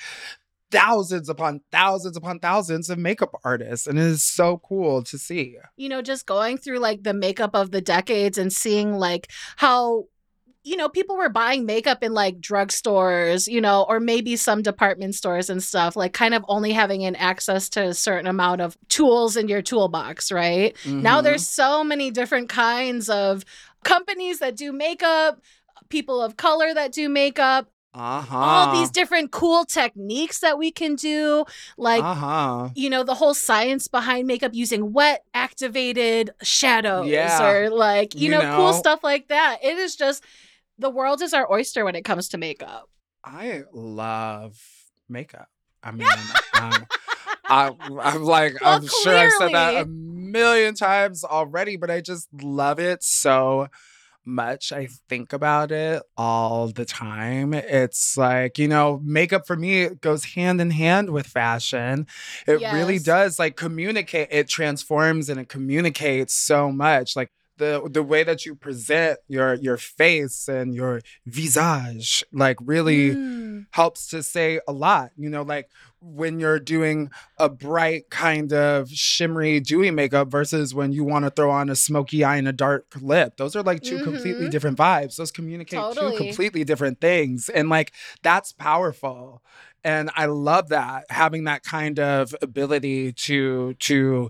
thousands 0.71 1.29
upon 1.29 1.61
thousands 1.71 2.17
upon 2.17 2.39
thousands 2.39 2.89
of 2.89 2.97
makeup 2.97 3.33
artists 3.43 3.85
and 3.85 3.99
it 3.99 4.05
is 4.05 4.23
so 4.23 4.57
cool 4.57 5.03
to 5.03 5.17
see. 5.17 5.57
You 5.75 5.89
know, 5.89 6.01
just 6.01 6.25
going 6.25 6.57
through 6.57 6.79
like 6.79 7.03
the 7.03 7.13
makeup 7.13 7.51
of 7.53 7.71
the 7.71 7.81
decades 7.81 8.37
and 8.37 8.51
seeing 8.51 8.93
like 8.93 9.29
how 9.57 10.05
you 10.63 10.75
know, 10.77 10.87
people 10.89 11.17
were 11.17 11.29
buying 11.29 11.65
makeup 11.65 12.03
in 12.03 12.13
like 12.13 12.39
drugstores, 12.39 13.51
you 13.51 13.59
know, 13.61 13.83
or 13.89 13.99
maybe 13.99 14.35
some 14.35 14.61
department 14.61 15.15
stores 15.15 15.49
and 15.49 15.61
stuff, 15.63 15.95
like 15.95 16.13
kind 16.13 16.33
of 16.33 16.45
only 16.47 16.71
having 16.71 17.03
an 17.03 17.15
access 17.15 17.67
to 17.69 17.81
a 17.87 17.93
certain 17.93 18.27
amount 18.27 18.61
of 18.61 18.77
tools 18.87 19.35
in 19.37 19.47
your 19.47 19.61
toolbox, 19.61 20.31
right? 20.31 20.75
Now 20.99 21.19
Mhm. 21.19 21.23
there's 21.23 21.47
so 21.47 21.83
many 21.83 22.11
different 22.11 22.49
kinds 22.49 23.09
of 23.09 23.43
companies 23.83 24.39
that 24.39 24.55
do 24.55 24.71
makeup, 24.71 25.41
people 25.89 26.21
of 26.21 26.37
color 26.37 26.73
that 26.73 26.91
do 26.91 27.09
makeup, 27.09 27.67
uh-huh 27.93 28.37
all 28.43 28.67
these 28.71 28.91
different 28.91 29.31
cool 29.31 29.65
techniques 29.65 30.39
that 30.39 30.57
we 30.57 30.71
can 30.71 30.95
do, 30.95 31.45
like 31.77 32.03
uh-huh 32.03 32.69
you 32.75 32.89
know 32.89 33.03
the 33.03 33.15
whole 33.15 33.33
science 33.33 33.87
behind 33.87 34.27
makeup 34.27 34.51
using 34.53 34.93
wet 34.93 35.25
activated 35.33 36.31
shadows 36.41 37.07
Yeah. 37.07 37.51
or 37.51 37.69
like 37.69 38.15
you, 38.15 38.31
You 38.31 38.31
know, 38.31 38.55
cool 38.55 38.73
stuff 38.73 39.03
like 39.03 39.27
that 39.27 39.57
it 39.63 39.77
is 39.77 39.95
just 39.95 40.23
the 40.81 40.89
world 40.89 41.21
is 41.21 41.33
our 41.33 41.51
oyster 41.51 41.85
when 41.85 41.95
it 41.95 42.03
comes 42.03 42.27
to 42.29 42.37
makeup 42.37 42.89
I 43.23 43.63
love 43.71 44.59
makeup. 45.07 45.47
I 45.83 45.91
mean, 45.91 46.07
um, 46.53 46.87
I, 47.45 47.71
I'm 48.01 48.23
like, 48.23 48.59
Well, 48.61 48.77
I'm 48.77 48.87
sure 48.87 49.15
I've 49.15 49.31
said 49.33 49.53
that 49.53 49.83
a 49.83 49.85
million 49.85 50.75
times 50.75 51.23
already, 51.23 51.77
but 51.77 51.91
I 51.91 52.01
just 52.01 52.27
love 52.41 52.79
it 52.79 53.03
so 53.03 53.67
much. 54.23 54.71
I 54.71 54.87
think 55.09 55.33
about 55.33 55.71
it 55.71 56.03
all 56.15 56.67
the 56.67 56.85
time. 56.85 57.53
It's 57.53 58.17
like, 58.17 58.59
you 58.59 58.67
know, 58.67 59.01
makeup 59.03 59.47
for 59.47 59.55
me 59.55 59.83
it 59.83 60.01
goes 60.01 60.23
hand 60.25 60.61
in 60.61 60.69
hand 60.69 61.09
with 61.09 61.25
fashion. 61.25 62.07
It 62.47 62.61
really 62.73 62.99
does 62.99 63.39
like 63.39 63.55
communicate, 63.55 64.29
it 64.31 64.47
transforms 64.47 65.29
and 65.29 65.39
it 65.39 65.49
communicates 65.49 66.35
so 66.35 66.71
much. 66.71 67.15
Like, 67.15 67.31
the, 67.61 67.87
the 67.89 68.03
way 68.03 68.23
that 68.23 68.45
you 68.45 68.55
present 68.55 69.19
your 69.27 69.53
your 69.53 69.77
face 69.77 70.47
and 70.49 70.73
your 70.75 71.01
visage 71.25 72.23
like 72.33 72.57
really 72.61 73.15
Mm. 73.15 73.65
helps 73.71 74.07
to 74.09 74.23
say 74.23 74.59
a 74.67 74.71
lot. 74.71 75.11
You 75.17 75.29
know, 75.29 75.43
like 75.43 75.67
when 76.01 76.39
you're 76.39 76.59
doing 76.59 77.09
a 77.37 77.47
bright 77.49 78.09
kind 78.09 78.51
of 78.53 78.89
shimmery 78.89 79.59
dewy 79.59 79.91
makeup 79.91 80.29
versus 80.31 80.73
when 80.73 80.91
you 80.91 81.03
want 81.03 81.25
to 81.25 81.31
throw 81.31 81.51
on 81.51 81.69
a 81.69 81.75
smoky 81.75 82.23
eye 82.23 82.37
and 82.37 82.47
a 82.47 82.51
dark 82.53 82.85
lip 82.99 83.37
those 83.37 83.55
are 83.55 83.61
like 83.61 83.81
2 83.83 83.99
completely 83.99 84.47
Mhm. 84.47 84.51
different 84.51 84.77
vibes 84.79 85.15
those 85.17 85.31
communicate 85.31 85.79
Totally. 85.79 86.11
two 86.11 86.17
completely 86.17 86.63
different 86.63 86.99
things 86.99 87.49
and 87.49 87.69
like 87.69 87.91
that's 88.23 88.51
powerful 88.51 89.43
and 89.83 90.09
i 90.15 90.25
love 90.25 90.69
that 90.69 91.05
having 91.09 91.43
that 91.45 91.63
kind 91.63 91.99
of 91.99 92.35
ability 92.41 93.11
to 93.13 93.73
to 93.75 94.29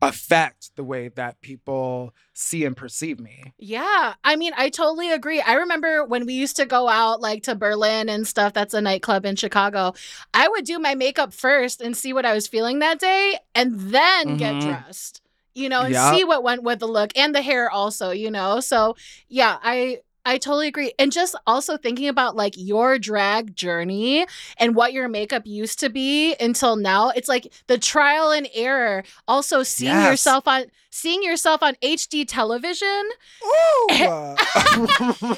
affect 0.00 0.74
the 0.76 0.84
way 0.84 1.08
that 1.08 1.40
people 1.40 2.14
see 2.32 2.64
and 2.64 2.76
perceive 2.76 3.20
me 3.20 3.52
Yeah, 3.58 4.14
I 4.24 4.36
mean, 4.36 4.52
I 4.56 4.70
totally 4.70 5.12
agree. 5.12 5.40
I 5.40 5.54
remember 5.54 6.04
when 6.04 6.26
we 6.26 6.34
used 6.34 6.56
to 6.56 6.64
go 6.66 6.88
out 6.88 7.20
like 7.20 7.42
to 7.44 7.54
Berlin 7.54 8.08
and 8.08 8.26
stuff, 8.26 8.52
that's 8.52 8.74
a 8.74 8.80
nightclub 8.80 9.24
in 9.24 9.36
Chicago. 9.36 9.92
I 10.34 10.48
would 10.48 10.64
do 10.64 10.78
my 10.78 10.94
makeup 10.94 11.32
first 11.32 11.80
and 11.80 11.96
see 11.96 12.12
what 12.12 12.26
I 12.26 12.34
was 12.34 12.48
feeling 12.48 12.80
that 12.80 12.98
day 12.98 13.38
and 13.54 13.78
then 13.92 14.36
get 14.36 14.56
Mhm. 14.56 14.66
dressed. 14.66 15.20
You 15.54 15.68
know, 15.68 15.82
and 15.82 15.92
Yep. 15.92 16.10
see 16.10 16.24
what 16.24 16.42
went 16.42 16.62
with 16.62 16.78
the 16.80 16.88
look 16.88 17.12
and 17.16 17.34
the 17.34 17.42
hair 17.42 17.70
also, 17.70 18.10
you 18.10 18.30
know. 18.30 18.60
So, 18.60 18.96
yeah, 19.28 19.58
I 19.62 20.00
I 20.24 20.38
totally 20.38 20.68
agree. 20.68 20.92
And 20.98 21.10
just 21.10 21.34
also 21.46 21.76
thinking 21.76 22.08
about 22.08 22.36
like 22.36 22.54
your 22.56 22.98
drag 22.98 23.56
journey 23.56 24.24
and 24.56 24.74
what 24.76 24.92
your 24.92 25.08
makeup 25.08 25.42
used 25.46 25.80
to 25.80 25.90
be 25.90 26.34
until 26.40 26.76
now, 26.76 27.10
it's 27.10 27.28
like 27.28 27.52
the 27.66 27.78
trial 27.78 28.30
and 28.30 28.48
error. 28.54 29.02
Also 29.26 29.62
seeing 29.62 29.92
Yes. 29.96 30.08
yourself 30.10 30.46
on 30.46 30.66
seeing 30.90 31.22
yourself 31.22 31.62
on 31.62 31.74
HD 31.82 32.24
television 32.26 33.02
Ooh. 33.44 33.88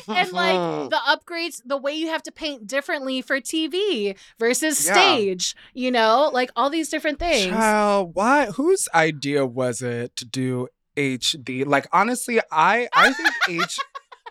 and 0.08 0.32
like 0.32 0.56
the 0.90 1.00
upgrades, 1.08 1.60
the 1.64 1.76
way 1.76 1.92
you 1.94 2.08
have 2.08 2.22
to 2.24 2.32
paint 2.32 2.66
differently 2.66 3.22
for 3.22 3.40
TV 3.40 4.16
versus 4.38 4.84
Yeah. 4.84 4.92
stage, 4.92 5.54
you 5.72 5.90
know, 5.90 6.30
like 6.32 6.50
all 6.56 6.70
these 6.70 6.88
different 6.88 7.18
things. 7.18 7.50
Child, 7.50 8.10
why? 8.14 8.46
Whose 8.46 8.88
idea 8.94 9.46
was 9.46 9.80
it 9.80 10.16
to 10.16 10.24
do 10.24 10.68
HD? 10.96 11.64
Like, 11.66 11.86
honestly, 11.92 12.40
I 12.52 12.88
I 12.94 13.12
think 13.12 13.30
H 13.48 13.78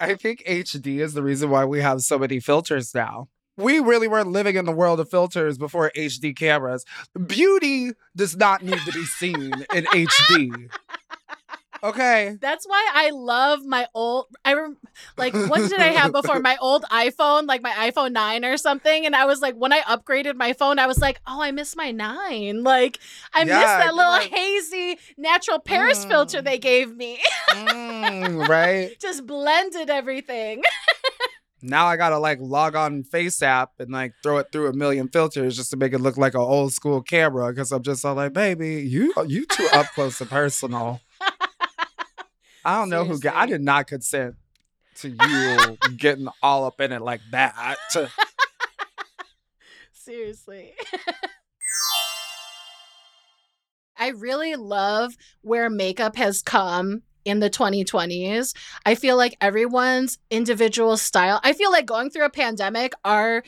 I 0.04 0.16
think 0.16 0.44
HD 0.46 1.00
is 1.00 1.14
the 1.14 1.24
reason 1.24 1.50
why 1.50 1.64
we 1.64 1.80
have 1.80 2.02
so 2.02 2.20
many 2.20 2.42
filters 2.42 2.94
now. 2.94 3.30
We 3.56 3.80
really 3.80 4.10
weren't 4.10 4.34
living 4.34 4.58
in 4.58 4.66
the 4.66 4.74
world 4.74 5.00
of 5.00 5.10
filters 5.10 5.58
before 5.58 5.94
HD 5.96 6.36
cameras. 6.36 6.84
Beauty 7.28 7.92
does 8.14 8.36
not 8.36 8.64
need 8.64 8.80
to 8.80 8.92
be 8.92 9.06
seen 9.06 9.54
in 9.74 9.86
HD. 9.86 10.70
Okay. 11.84 12.38
That's 12.40 12.66
why 12.66 12.90
I 12.94 13.10
love 13.10 13.66
my 13.66 13.88
old. 13.94 14.28
I 14.46 14.54
rem- 14.54 14.78
like 15.18 15.34
what 15.34 15.70
did 15.70 15.80
I 15.82 15.88
have 15.88 16.14
before 16.14 16.40
my 16.40 16.56
old 16.62 16.84
iPhone, 16.84 17.46
like 17.46 17.62
my 17.62 17.72
iPhone 17.72 18.14
nine 18.14 18.46
or 18.46 18.56
something, 18.56 19.06
and 19.06 19.14
I 19.16 19.26
was 19.26 19.42
like, 19.42 19.56
when 19.56 19.74
I 19.74 19.82
upgraded 19.82 20.36
my 20.36 20.54
phone, 20.54 20.80
I 20.80 20.88
was 20.88 21.00
like, 21.00 21.20
oh, 21.28 21.42
I 21.42 21.52
miss 21.52 21.76
my 21.76 21.92
nine. 21.92 22.64
Like 22.64 23.00
I 23.34 23.44
miss 23.44 23.54
that 23.54 23.94
little 23.94 24.12
like- 24.12 24.32
hazy 24.32 24.98
natural 25.18 25.60
Paris 25.60 26.06
filter 26.06 26.40
Mm. 26.40 26.46
they 26.46 26.58
gave 26.58 26.96
me. 26.96 27.20
Mm, 27.50 28.48
right? 28.48 28.98
Just 29.00 29.26
blended 29.28 29.90
everything. 29.90 30.64
Now 31.66 31.86
I 31.86 31.96
gotta 31.96 32.18
like 32.20 32.40
log 32.42 32.76
on 32.76 33.04
FaceApp 33.04 33.68
and 33.80 33.90
like 33.90 34.12
throw 34.22 34.38
it 34.40 34.48
through 34.52 34.68
a 34.68 34.74
million 34.74 35.08
filters 35.08 35.56
just 35.56 35.70
to 35.72 35.78
make 35.78 35.94
it 35.94 36.00
look 36.00 36.18
like 36.18 36.34
an 36.34 36.42
old 36.42 36.74
school 36.74 37.02
camera. 37.02 37.52
Because 37.54 37.72
I'm 37.72 37.82
just 37.84 38.04
all 38.04 38.16
like, 38.16 38.34
baby, 38.34 38.82
you 38.82 39.14
you 39.28 39.46
too 39.46 39.70
up 39.72 39.86
close 39.96 40.20
and 40.20 40.30
personal. 40.30 41.00
I 42.66 42.78
don't 42.80 42.90
know 42.90 43.04
who 43.04 43.20
got. 43.20 43.36
I 43.36 43.46
did 43.46 43.62
not 43.62 43.88
consent 43.88 44.36
to 44.96 45.10
you 45.10 45.78
getting 45.98 46.28
all 46.42 46.66
up 46.66 46.80
in 46.80 46.92
it 46.92 47.02
like 47.02 47.22
that. 47.32 47.76
Seriously. 49.94 50.74
I 53.98 54.10
really 54.10 54.56
love 54.56 55.16
where 55.42 55.70
makeup 55.70 56.16
has 56.18 56.42
come 56.42 57.04
in 57.26 57.40
the 57.40 57.50
2020s. 57.50 58.54
I 58.86 58.96
feel 58.96 59.16
like 59.16 59.38
everyone's 59.40 60.18
individual 60.30 60.98
style. 60.98 61.40
I 61.44 61.54
feel 61.54 61.72
like 61.72 61.86
going 61.86 62.10
through 62.10 62.26
a 62.26 62.30
pandemic, 62.30 62.94
our 63.06 63.44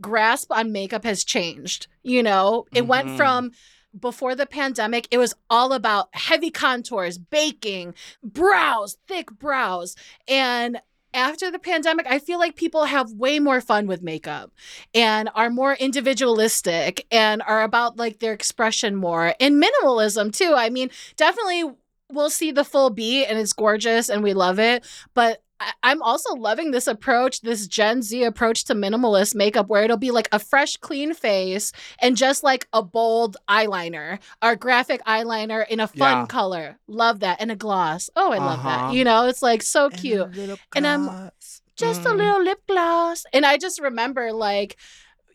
grasp 0.00 0.50
on 0.50 0.72
makeup 0.72 1.04
has 1.04 1.22
changed. 1.22 1.86
You 2.02 2.22
know, 2.22 2.64
it 2.74 2.86
went 2.86 3.08
Mhm. 3.08 3.16
from 3.16 3.50
before 3.98 4.34
the 4.34 4.46
pandemic, 4.46 5.08
it 5.10 5.18
was 5.18 5.34
all 5.48 5.72
about 5.72 6.08
heavy 6.12 6.50
contours, 6.50 7.18
baking, 7.18 7.94
brows, 8.22 8.98
thick 9.06 9.30
brows. 9.32 9.96
And 10.28 10.80
after 11.12 11.50
the 11.50 11.58
pandemic, 11.58 12.06
I 12.08 12.18
feel 12.18 12.38
like 12.38 12.54
people 12.54 12.84
have 12.84 13.12
way 13.12 13.38
more 13.38 13.60
fun 13.60 13.86
with 13.86 14.02
makeup 14.02 14.52
and 14.94 15.28
are 15.34 15.50
more 15.50 15.74
individualistic 15.74 17.06
and 17.10 17.42
are 17.42 17.62
about 17.62 17.96
like 17.96 18.20
their 18.20 18.32
expression 18.32 18.94
more 18.94 19.34
and 19.40 19.62
minimalism 19.62 20.32
too. 20.32 20.54
I 20.54 20.70
mean, 20.70 20.90
definitely 21.16 21.64
we'll 22.12 22.30
see 22.30 22.52
the 22.52 22.64
full 22.64 22.90
beat 22.90 23.26
and 23.26 23.38
it's 23.38 23.52
gorgeous 23.52 24.08
and 24.08 24.22
we 24.22 24.34
love 24.34 24.58
it, 24.58 24.84
but 25.14 25.42
I- 25.60 25.72
I'm 25.82 26.02
also 26.02 26.34
loving 26.34 26.70
this 26.70 26.86
approach, 26.86 27.42
this 27.42 27.66
Gen 27.66 28.02
Z 28.02 28.22
approach 28.24 28.64
to 28.64 28.74
minimalist 28.74 29.34
makeup, 29.34 29.68
where 29.68 29.84
it'll 29.84 29.96
be 29.98 30.10
like 30.10 30.28
a 30.32 30.38
fresh, 30.38 30.76
clean 30.78 31.12
face 31.14 31.70
and 32.00 32.16
just 32.16 32.42
like 32.42 32.66
a 32.72 32.82
bold 32.82 33.36
eyeliner 33.48 34.18
or 34.42 34.56
graphic 34.56 35.02
eyeliner 35.04 35.66
in 35.68 35.78
a 35.80 35.86
fun 35.86 35.98
Yeah. 36.20 36.26
color. 36.26 36.78
Love 36.88 37.20
that. 37.20 37.40
And 37.40 37.50
a 37.52 37.56
gloss. 37.56 38.08
Oh, 38.16 38.32
I 38.32 38.38
love 38.38 38.60
Uh-huh. 38.60 38.68
that. 38.88 38.94
You 38.94 39.04
know, 39.04 39.26
it's 39.26 39.42
like 39.42 39.62
so 39.62 39.90
cute 39.90 40.28
And 40.74 40.86
I'm 40.86 41.30
just 41.76 42.04
a 42.06 42.08
Mm. 42.08 42.16
little 42.16 42.42
lip 42.42 42.60
gloss. 42.66 43.24
And 43.32 43.44
I 43.44 43.58
just 43.58 43.80
remember, 43.80 44.32
like, 44.32 44.76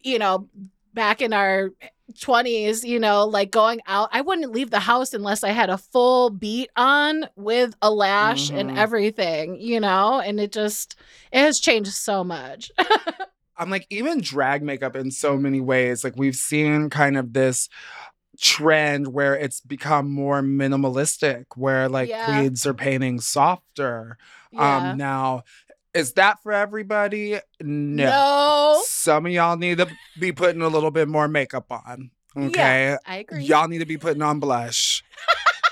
you 0.03 0.17
know, 0.19 0.49
back 0.93 1.21
in 1.21 1.33
our 1.33 1.69
20s, 2.19 2.83
you 2.83 2.99
know, 2.99 3.25
like 3.25 3.51
going 3.51 3.81
out, 3.87 4.09
I 4.11 4.21
wouldn't 4.21 4.51
leave 4.51 4.69
the 4.69 4.79
house 4.79 5.13
unless 5.13 5.43
I 5.43 5.49
had 5.49 5.69
a 5.69 5.77
full 5.77 6.29
beat 6.29 6.69
on 6.75 7.27
with 7.35 7.75
a 7.81 7.89
lash 7.91 8.49
and 8.49 8.69
Mhm. 8.69 8.77
everything, 8.77 9.59
you 9.59 9.79
know, 9.79 10.19
and 10.19 10.39
it 10.39 10.51
just, 10.51 10.95
it 11.31 11.39
has 11.39 11.59
changed 11.59 11.91
so 11.93 12.23
much. 12.23 12.71
I'm 13.57 13.69
like, 13.69 13.87
even 13.89 14.19
drag 14.21 14.63
makeup 14.63 14.95
in 14.95 15.11
so 15.11 15.37
many 15.37 15.61
ways. 15.61 16.03
Like, 16.03 16.15
we've 16.17 16.35
seen 16.35 16.89
kind 16.89 17.17
of 17.17 17.31
this 17.33 17.69
trend 18.39 19.07
where 19.13 19.35
it's 19.35 19.61
become 19.61 20.11
more 20.11 20.41
minimalistic, 20.41 21.45
where 21.55 21.87
like 21.87 22.09
Yeah. 22.09 22.25
queens 22.25 22.65
are 22.65 22.73
painting 22.73 23.19
softer. 23.21 24.17
yeah. 24.51 24.77
Um, 24.77 24.97
now, 24.97 25.43
is 25.95 26.13
that 26.13 26.43
for 26.43 26.51
everybody? 26.51 27.39
No. 27.61 28.05
no. 28.05 28.81
Some 28.85 29.25
of 29.25 29.31
y'all 29.31 29.57
need 29.57 29.77
to 29.77 29.87
be 30.19 30.31
putting 30.31 30.61
a 30.61 30.67
little 30.67 30.91
bit 30.91 31.07
more 31.07 31.27
makeup 31.27 31.71
on. 31.71 32.11
Okay. 32.37 32.97
I 33.05 33.17
agree. 33.17 33.43
Y'all 33.43 33.69
need 33.69 33.79
to 33.79 33.85
be 33.85 33.97
putting 33.97 34.21
on 34.21 34.39
blush. 34.39 35.03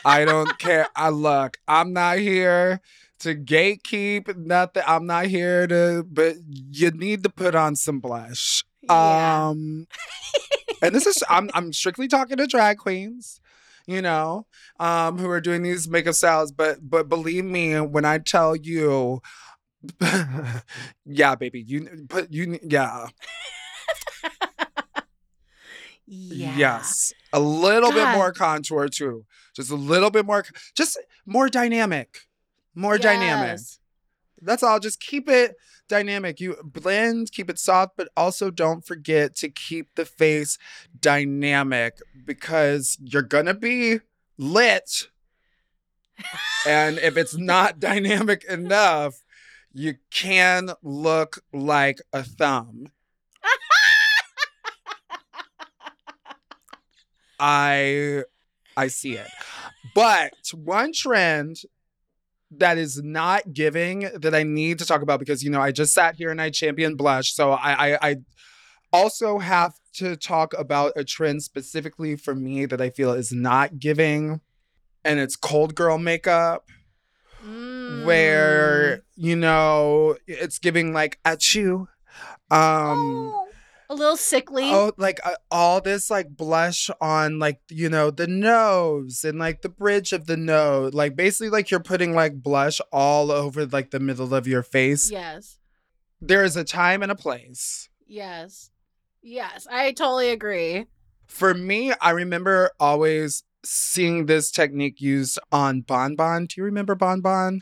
I 0.06 0.24
don't 0.24 0.58
care. 0.60 0.88
I 0.96 1.10
look, 1.10 1.58
I'm 1.68 1.92
not 1.92 2.20
here 2.20 2.80
to 3.20 3.36
gatekeep 3.36 4.36
nothing. 4.38 4.84
I'm 4.88 5.06
not 5.06 5.26
here 5.26 5.68
to, 5.68 6.06
but 6.10 6.36
you 6.48 6.92
need 6.92 7.24
to 7.24 7.30
put 7.30 7.54
on 7.54 7.76
some 7.76 8.00
blush. 8.00 8.64
Yeah. 8.84 9.48
Um, 9.50 9.88
and 10.82 10.96
this 10.96 11.06
is 11.06 11.22
I'm 11.30 11.50
I'm 11.54 11.74
strictly 11.74 12.08
talking 12.08 12.38
to 12.38 12.48
drag 12.48 12.78
queens, 12.78 13.42
you 13.88 14.02
know, 14.02 14.46
um, 14.80 15.18
who 15.18 15.30
are 15.30 15.42
doing 15.42 15.64
these 15.64 15.90
makeup 15.90 16.16
styles. 16.16 16.54
But 16.54 16.78
but 16.82 17.10
believe 17.10 17.46
me 17.46 17.80
when 17.80 18.06
I 18.06 18.20
tell 18.20 18.56
you, 18.56 19.22
yeah, 21.06 21.36
baby, 21.36 21.62
you 21.62 22.06
but 22.08 22.32
you 22.34 22.60
yeah. 22.63 23.08
yeah. 26.06 26.56
Yes. 26.58 27.13
A 27.32 27.39
little 27.39 27.91
bit 27.91 28.08
more 28.10 28.32
contour 28.32 28.88
too. 28.88 29.26
Just 29.56 29.72
a 29.72 29.76
little 29.76 30.10
bit 30.10 30.26
more 30.26 30.46
just 30.76 31.00
more 31.26 31.50
dynamic. 31.50 32.19
More 32.76 32.98
dynamic. 32.98 33.60
That's 34.41 34.63
all. 34.63 34.80
Just 34.80 35.00
keep 35.00 35.30
it 35.30 35.56
dynamic. 35.88 36.39
You 36.39 36.58
blend, 36.63 37.32
keep 37.32 37.50
it 37.50 37.60
soft, 37.60 37.93
but 37.98 38.10
also 38.17 38.52
don't 38.52 38.86
forget 38.86 39.36
to 39.38 39.50
keep 39.50 39.96
the 39.96 40.06
face 40.06 40.58
dynamic 41.00 42.00
because 42.26 42.98
you're 43.02 43.22
gonna 43.22 43.54
be 43.54 44.00
lit. 44.38 45.10
and 46.67 46.98
if 47.00 47.17
it's 47.17 47.36
not 47.38 47.80
dynamic 47.80 48.43
enough, 48.46 49.23
you 49.74 49.96
can 50.12 50.72
look 50.84 51.40
like 51.52 52.00
a 52.14 52.24
thumb. 52.24 52.88
I 57.40 58.24
I 58.78 58.88
see 58.88 59.14
it. 59.14 59.28
But 59.96 60.34
one 60.54 60.94
trend 60.94 61.58
that 62.52 62.78
is 62.78 63.02
not 63.02 63.52
giving 63.52 64.10
that 64.14 64.36
I 64.36 64.44
need 64.44 64.78
to 64.80 64.86
talk 64.86 65.02
about 65.02 65.20
because 65.20 65.44
you 65.44 65.50
know 65.50 65.60
I 65.60 65.72
just 65.72 65.94
sat 65.94 66.16
here 66.16 66.30
and 66.30 66.40
I 66.40 66.52
championed 66.52 66.98
blush, 66.98 67.34
so 67.34 67.52
I 67.52 67.96
I, 67.96 68.10
I 68.10 68.16
also 68.94 69.40
have 69.40 69.74
to 69.96 70.16
talk 70.16 70.54
about 70.58 70.94
a 70.96 71.04
trend 71.04 71.42
specifically 71.44 72.16
for 72.16 72.36
me 72.36 72.66
that 72.68 72.80
I 72.80 72.92
feel 72.92 73.12
is 73.12 73.32
not 73.32 73.80
giving, 73.80 74.40
and 75.04 75.20
it's 75.20 75.36
cold 75.36 75.74
girl 75.74 75.98
makeup 75.98 76.66
Mm. 78.01 78.06
where 78.06 79.03
you 79.15 79.36
know 79.36 80.17
it's 80.27 80.60
giving 80.60 80.93
like 80.93 81.19
at 81.25 81.53
you. 81.56 81.88
Um, 82.51 83.32
Oh, 83.36 83.47
a 83.89 83.95
little 83.95 84.17
sickly. 84.17 84.69
Oh, 84.71 84.91
like 84.97 85.19
uh, 85.23 85.36
all 85.51 85.82
this 85.82 86.10
like 86.10 86.36
blush 86.36 86.89
on 87.01 87.39
like 87.39 87.60
you 87.69 87.89
know 87.89 88.12
the 88.12 88.27
nose 88.27 89.23
and 89.23 89.38
like 89.39 89.62
the 89.62 89.69
bridge 89.69 90.13
of 90.13 90.25
the 90.25 90.38
nose, 90.38 90.93
like 90.93 91.15
basically 91.15 91.49
like 91.49 91.69
you're 91.71 91.79
putting 91.79 92.13
like 92.13 92.41
blush 92.41 92.79
all 92.91 93.32
over 93.32 93.65
like 93.65 93.91
the 93.91 93.99
middle 93.99 94.34
of 94.34 94.47
your 94.47 94.63
face. 94.63 95.12
yes. 95.12 95.60
There 96.21 96.43
is 96.45 96.56
a 96.56 96.63
time 96.63 97.03
and 97.03 97.12
a 97.12 97.15
place. 97.15 97.89
Yes. 98.08 98.69
Yes. 99.21 99.67
I 99.69 99.91
totally 99.91 100.29
agree. 100.29 100.86
For 101.27 101.53
me, 101.53 101.91
I 101.99 102.12
remember 102.12 102.71
always 102.79 103.43
seeing 103.63 104.26
this 104.26 104.52
technique 104.52 105.02
used 105.02 105.39
on 105.52 105.82
Bon 105.82 106.15
Bon. 106.15 106.45
Do 106.45 106.60
you 106.60 106.65
remember 106.65 106.95
Bon 106.95 107.21
Bon? 107.21 107.62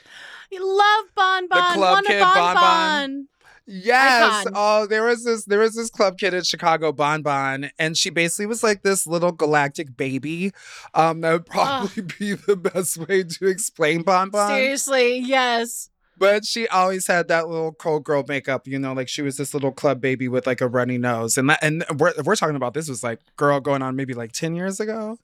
I 0.53 0.59
love 0.59 1.05
Bon 1.15 1.47
Bon. 1.47 1.71
The 1.73 1.77
club 1.77 1.93
One 1.95 2.05
kid 2.05 2.19
Bon 2.19 2.35
Bon 2.35 2.55
Bon. 2.55 3.27
Yes. 3.67 4.47
Icon. 4.47 4.53
Oh, 4.55 4.85
there 4.87 5.03
was 5.03 5.23
this 5.23 5.45
there 5.45 5.59
was 5.59 5.75
this 5.75 5.89
club 5.89 6.17
kid 6.17 6.33
in 6.33 6.43
Chicago, 6.43 6.91
Bon 6.91 7.21
Bon, 7.21 7.69
and 7.79 7.97
she 7.97 8.09
basically 8.09 8.47
was 8.47 8.63
like 8.63 8.81
this 8.81 9.07
little 9.07 9.31
galactic 9.31 9.95
baby. 9.95 10.51
Um, 10.93 11.21
that 11.21 11.31
would 11.33 11.45
probably 11.45 12.03
be 12.19 12.33
the 12.33 12.55
best 12.55 12.97
way 12.97 13.23
to 13.23 13.47
explain 13.47 14.03
Bon 14.03 14.29
Bon. 14.29 14.49
Seriously, 14.49 15.19
yes. 15.19 15.89
But 16.17 16.45
she 16.45 16.67
always 16.67 17.07
had 17.07 17.29
that 17.29 17.47
little 17.47 17.71
cold 17.71 18.03
girl 18.03 18.23
makeup, 18.27 18.67
you 18.67 18.77
know, 18.77 18.93
like 18.93 19.07
she 19.07 19.23
was 19.23 19.37
this 19.37 19.55
little 19.55 19.71
club 19.71 20.01
baby 20.01 20.27
with 20.27 20.45
like 20.45 20.61
a 20.61 20.67
runny 20.67 20.99
nose. 20.99 21.35
And 21.35 21.49
that, 21.49 21.63
and 21.63 21.83
we're 21.97 22.13
we're 22.23 22.35
talking 22.35 22.55
about 22.55 22.73
this 22.73 22.89
was 22.89 23.03
like 23.03 23.21
girl 23.37 23.59
going 23.59 23.81
on 23.81 23.95
maybe 23.95 24.13
like 24.13 24.31
10 24.31 24.55
years 24.55 24.79
ago. 24.79 25.17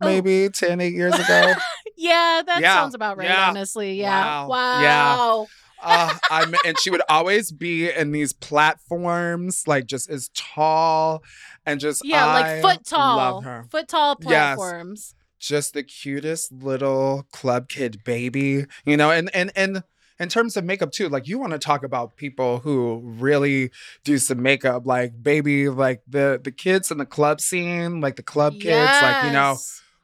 Oh. 0.00 0.06
Maybe 0.06 0.48
10, 0.48 0.80
8 0.80 0.92
years 0.94 1.14
ago. 1.14 1.54
Yeah, 2.00 2.42
that 2.46 2.60
Yeah, 2.60 2.74
sounds 2.74 2.94
about 2.94 3.16
right, 3.16 3.26
yeah. 3.28 3.48
honestly. 3.48 3.94
Yeah. 3.94 4.46
Wow, 4.46 4.48
Wow. 4.48 4.80
yeah. 4.80 5.46
uh, 5.82 6.16
I'm, 6.30 6.54
and 6.64 6.78
she 6.78 6.90
would 6.90 7.02
always 7.08 7.50
be 7.50 7.90
in 7.90 8.12
these 8.12 8.32
platforms, 8.32 9.64
like 9.66 9.86
just 9.86 10.08
as 10.08 10.30
tall 10.32 11.24
and 11.66 11.80
just 11.80 12.04
Yeah, 12.04 12.24
I 12.24 12.40
like 12.40 12.62
foot 12.62 12.86
tall. 12.86 13.16
Love 13.16 13.44
her. 13.44 13.64
Foot 13.72 13.88
tall 13.88 14.16
Yes. 14.20 14.56
platforms. 14.56 15.14
Just 15.40 15.74
the 15.74 15.82
cutest 15.82 16.52
little 16.52 17.26
club 17.32 17.68
kid 17.68 18.02
baby, 18.04 18.66
you 18.84 18.96
know. 18.96 19.10
And 19.10 19.28
and 19.34 19.50
and 19.56 19.82
in 20.20 20.28
terms 20.28 20.56
of 20.56 20.64
makeup 20.64 20.92
too, 20.92 21.08
like 21.08 21.26
you 21.26 21.38
want 21.40 21.52
to 21.52 21.58
talk 21.58 21.82
about 21.84 22.16
people 22.16 22.58
who 22.60 23.00
really 23.04 23.70
do 24.04 24.18
some 24.18 24.40
makeup, 24.40 24.86
like 24.86 25.20
baby, 25.20 25.68
like 25.68 26.02
the 26.08 26.40
the 26.42 26.52
kids 26.52 26.92
in 26.92 26.98
the 26.98 27.06
club 27.06 27.40
scene, 27.40 28.00
like 28.00 28.14
the 28.14 28.22
club 28.22 28.54
kids, 28.60 28.92
like 29.02 29.24
you 29.24 29.32
know. 29.32 29.56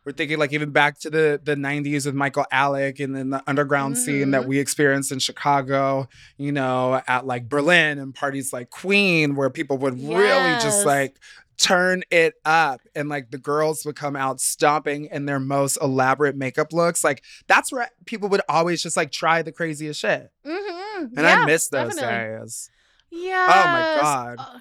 Yes. 0.05 0.13
We're 0.13 0.17
thinking 0.17 0.39
like 0.39 0.53
even 0.53 0.71
back 0.71 0.99
to 1.01 1.11
the 1.11 1.41
the 1.43 1.55
90s 1.57 2.07
with 2.07 2.15
Michael 2.15 2.47
Alig 2.53 3.03
and 3.03 3.15
then 3.17 3.31
the 3.31 3.43
underground 3.47 3.97
scene 3.99 4.31
that 4.33 4.43
Mhm. 4.43 4.47
we 4.49 4.59
experienced 4.59 5.13
in 5.13 5.19
Chicago, 5.19 6.09
you 6.37 6.53
know, 6.53 7.01
at 7.09 7.27
like 7.27 7.49
Berlin 7.49 7.99
and 7.99 8.15
parties 8.15 8.53
like 8.53 8.71
Queen 8.71 9.35
where 9.35 9.51
people 9.51 9.79
would 9.79 9.95
really 9.99 10.55
just 10.61 10.85
like 10.85 11.17
turn 11.57 12.03
it 12.11 12.35
up 12.45 12.81
and 12.97 13.09
like 13.09 13.31
the 13.31 13.39
girls 13.39 13.85
would 13.87 13.95
come 13.97 14.17
out 14.17 14.41
stomping 14.41 15.07
in 15.07 15.25
their 15.25 15.39
most 15.39 15.79
elaborate 15.81 16.37
makeup 16.37 16.73
looks. 16.73 17.05
Like 17.05 17.23
that's 17.47 17.73
where 17.73 17.89
people 18.07 18.29
would 18.31 18.43
always 18.49 18.83
just 18.83 18.97
like 18.97 19.13
try 19.13 19.41
the 19.43 19.53
craziest 19.53 20.01
shit. 20.01 20.31
Mhm. 20.45 20.95
And 20.97 21.13
Yeah, 21.17 21.41
I 21.43 21.47
miss 21.47 21.69
those 21.69 21.95
definitely. 21.95 22.39
days. 22.41 22.71
my 23.13 23.99
God. 24.01 24.37
Uh, 24.39 24.59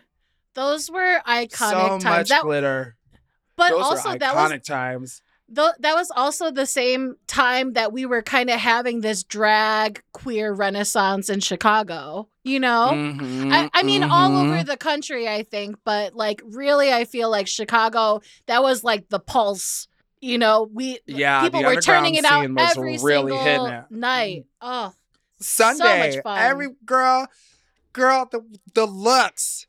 those 0.53 0.89
were 0.91 1.19
iconic 1.27 1.51
so 1.55 1.87
times. 1.89 2.03
much 2.05 2.29
That, 2.29 2.43
glitter. 2.43 2.95
but 3.55 3.69
those 3.71 3.81
also 3.83 4.17
that 4.17 4.35
was 4.35 4.51
iconic 4.51 4.63
times. 4.63 5.21
Th- 5.55 5.73
that 5.79 5.95
was 5.95 6.11
also 6.15 6.51
the 6.51 6.65
same 6.65 7.15
time 7.27 7.73
that 7.73 7.91
we 7.93 8.05
were 8.05 8.21
kind 8.21 8.49
of 8.49 8.59
having 8.59 9.01
this 9.01 9.23
drag 9.23 10.01
queer 10.11 10.53
renaissance 10.53 11.29
in 11.29 11.39
Chicago, 11.39 12.27
you 12.43 12.59
know? 12.59 12.91
Mhm, 12.93 13.51
I, 13.51 13.69
I 13.73 13.83
mean, 13.83 14.03
all 14.03 14.31
mhm. 14.31 14.45
over 14.45 14.63
the 14.63 14.77
country, 14.77 15.27
I 15.27 15.43
think, 15.43 15.77
but 15.83 16.15
like, 16.15 16.41
really, 16.45 16.91
I 16.91 17.05
feel 17.05 17.29
like 17.29 17.47
Chicago, 17.47 18.21
that 18.47 18.63
was 18.63 18.83
like 18.83 19.09
the 19.09 19.19
pulse. 19.19 19.87
You 20.21 20.37
know, 20.37 20.69
we 20.71 20.99
Yeah, 21.05 21.41
people 21.41 21.63
were 21.63 21.81
turning 21.81 22.15
it 22.15 22.23
out 22.23 22.45
underground 22.45 22.45
scene 22.45 22.55
was 22.55 22.77
every 22.77 22.97
really 23.13 23.37
single 23.43 23.85
night. 23.89 24.45
Oh, 24.61 24.93
Sunday. 25.41 26.21
fun. 26.21 26.39
Every 26.39 26.69
girl, 26.85 27.27
girl, 27.91 28.27
the 28.31 28.41
the 28.73 28.85
looks, 28.85 29.67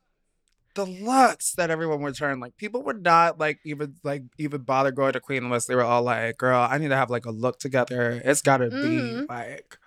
the 0.74 0.84
looks 0.84 1.52
that 1.54 1.70
everyone 1.70 2.02
would 2.02 2.16
turn. 2.16 2.40
Like 2.40 2.56
people 2.56 2.82
would 2.84 3.02
not 3.02 3.38
like 3.38 3.60
even 3.64 3.94
like 4.02 4.22
even 4.38 4.62
bother 4.62 4.90
going 4.92 5.12
to 5.12 5.20
Queen 5.20 5.44
unless 5.44 5.66
they 5.66 5.74
were 5.74 5.82
all 5.84 6.02
like, 6.02 6.38
"Girl, 6.38 6.66
I 6.68 6.78
need 6.78 6.88
to 6.88 6.96
have 6.96 7.10
like 7.10 7.26
a 7.26 7.30
look 7.30 7.58
together. 7.58 8.20
It's 8.24 8.42
got 8.42 8.58
to 8.58 8.70
be 8.70 8.76
Mhm. 8.76 9.28
like." 9.28 9.78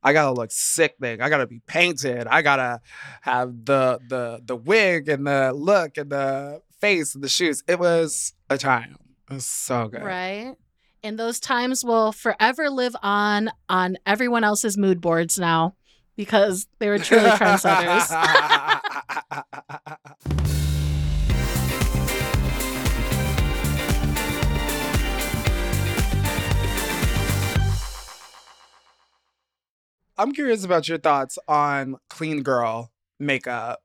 I 0.00 0.12
gotta 0.12 0.30
look 0.30 0.52
sick 0.52 0.94
thing 1.00 1.20
I 1.20 1.28
gotta 1.28 1.48
be 1.48 1.60
painted. 1.66 2.28
I 2.28 2.40
gotta 2.40 2.80
have 3.22 3.64
the 3.64 3.98
the 4.08 4.40
the 4.44 4.54
wig 4.54 5.08
and 5.08 5.26
the 5.26 5.52
look 5.52 5.98
and 5.98 6.08
the 6.10 6.62
face 6.80 7.16
and 7.16 7.24
the 7.24 7.28
shoes. 7.28 7.64
It 7.66 7.80
was 7.80 8.32
a 8.48 8.56
time. 8.56 8.96
It 9.28 9.34
was 9.34 9.44
so 9.44 9.88
good. 9.88 10.04
right. 10.04 10.54
And 11.02 11.18
those 11.18 11.40
times 11.40 11.84
will 11.84 12.12
forever 12.12 12.70
live 12.70 12.94
on 13.02 13.50
on 13.68 13.96
everyone 14.06 14.44
else's 14.44 14.78
mood 14.78 15.00
boards 15.00 15.36
now 15.36 15.74
because 16.18 16.66
they 16.80 16.88
were 16.88 16.98
truly 16.98 17.30
trendsetters. 17.30 18.10
I'm 30.18 30.32
curious 30.32 30.64
about 30.64 30.88
your 30.88 30.98
thoughts 30.98 31.38
on 31.46 31.98
clean 32.10 32.42
girl 32.42 32.90
makeup. 33.20 33.80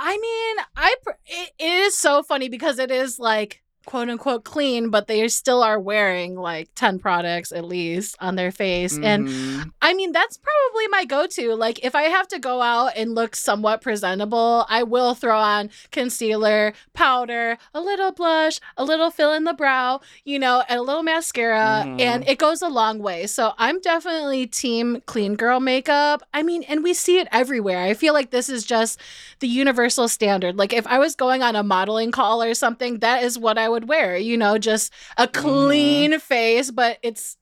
I 0.00 0.18
mean, 0.18 0.56
I 0.76 0.96
it 1.26 1.52
is 1.60 1.96
so 1.96 2.24
funny 2.24 2.48
because 2.48 2.80
it 2.80 2.90
is 2.90 3.20
like 3.20 3.62
quote 3.88 4.10
unquote 4.10 4.44
clean, 4.44 4.90
but 4.90 5.06
they 5.06 5.26
still 5.28 5.62
are 5.62 5.80
wearing 5.80 6.34
like 6.34 6.68
10 6.74 6.98
products 6.98 7.52
at 7.52 7.64
least 7.64 8.14
on 8.20 8.36
their 8.36 8.52
face. 8.52 8.98
And 9.02 9.26
Mhm. 9.26 9.72
I 9.80 9.94
mean, 9.94 10.12
that's 10.12 10.36
probably 10.36 10.88
my 10.88 11.06
go 11.06 11.26
to. 11.26 11.54
Like, 11.54 11.82
if 11.82 11.94
I 11.94 12.02
have 12.02 12.28
to 12.28 12.38
go 12.38 12.60
out 12.60 12.92
and 12.96 13.14
look 13.14 13.34
somewhat 13.34 13.80
presentable, 13.80 14.66
I 14.68 14.82
will 14.82 15.14
throw 15.14 15.38
on 15.38 15.70
concealer, 15.90 16.74
powder, 16.92 17.56
a 17.72 17.80
little 17.80 18.12
blush, 18.12 18.60
a 18.76 18.84
little 18.84 19.10
fill 19.10 19.32
in 19.32 19.44
the 19.44 19.54
brow, 19.54 20.00
you 20.22 20.38
know, 20.38 20.64
and 20.68 20.80
a 20.80 20.82
little 20.82 21.02
mascara. 21.02 21.84
Mhm. 21.86 21.98
And 22.00 22.28
it 22.28 22.36
goes 22.36 22.60
a 22.60 22.68
long 22.68 22.98
way. 22.98 23.26
So 23.26 23.54
I'm 23.56 23.80
definitely 23.80 24.46
team 24.46 25.02
clean 25.06 25.34
girl 25.34 25.60
makeup. 25.60 26.22
I 26.34 26.42
mean, 26.42 26.62
and 26.64 26.84
we 26.84 26.92
see 26.92 27.18
it 27.20 27.28
everywhere. 27.32 27.82
I 27.84 27.94
feel 27.94 28.12
like 28.12 28.32
this 28.32 28.50
is 28.50 28.64
just 28.64 29.00
the 29.40 29.48
universal 29.48 30.08
standard. 30.08 30.58
Like, 30.58 30.74
if 30.74 30.86
I 30.86 30.98
was 30.98 31.14
going 31.14 31.42
on 31.42 31.56
a 31.56 31.62
modeling 31.62 32.10
call 32.10 32.42
or 32.42 32.52
something, 32.52 32.98
that 32.98 33.22
is 33.22 33.38
what 33.38 33.56
I 33.56 33.68
would 33.68 33.77
wear, 33.86 34.16
you 34.16 34.36
know, 34.36 34.58
just 34.58 34.92
a 35.16 35.28
clean 35.28 36.18
face, 36.18 36.70
but 36.70 36.98
it's 37.02 37.36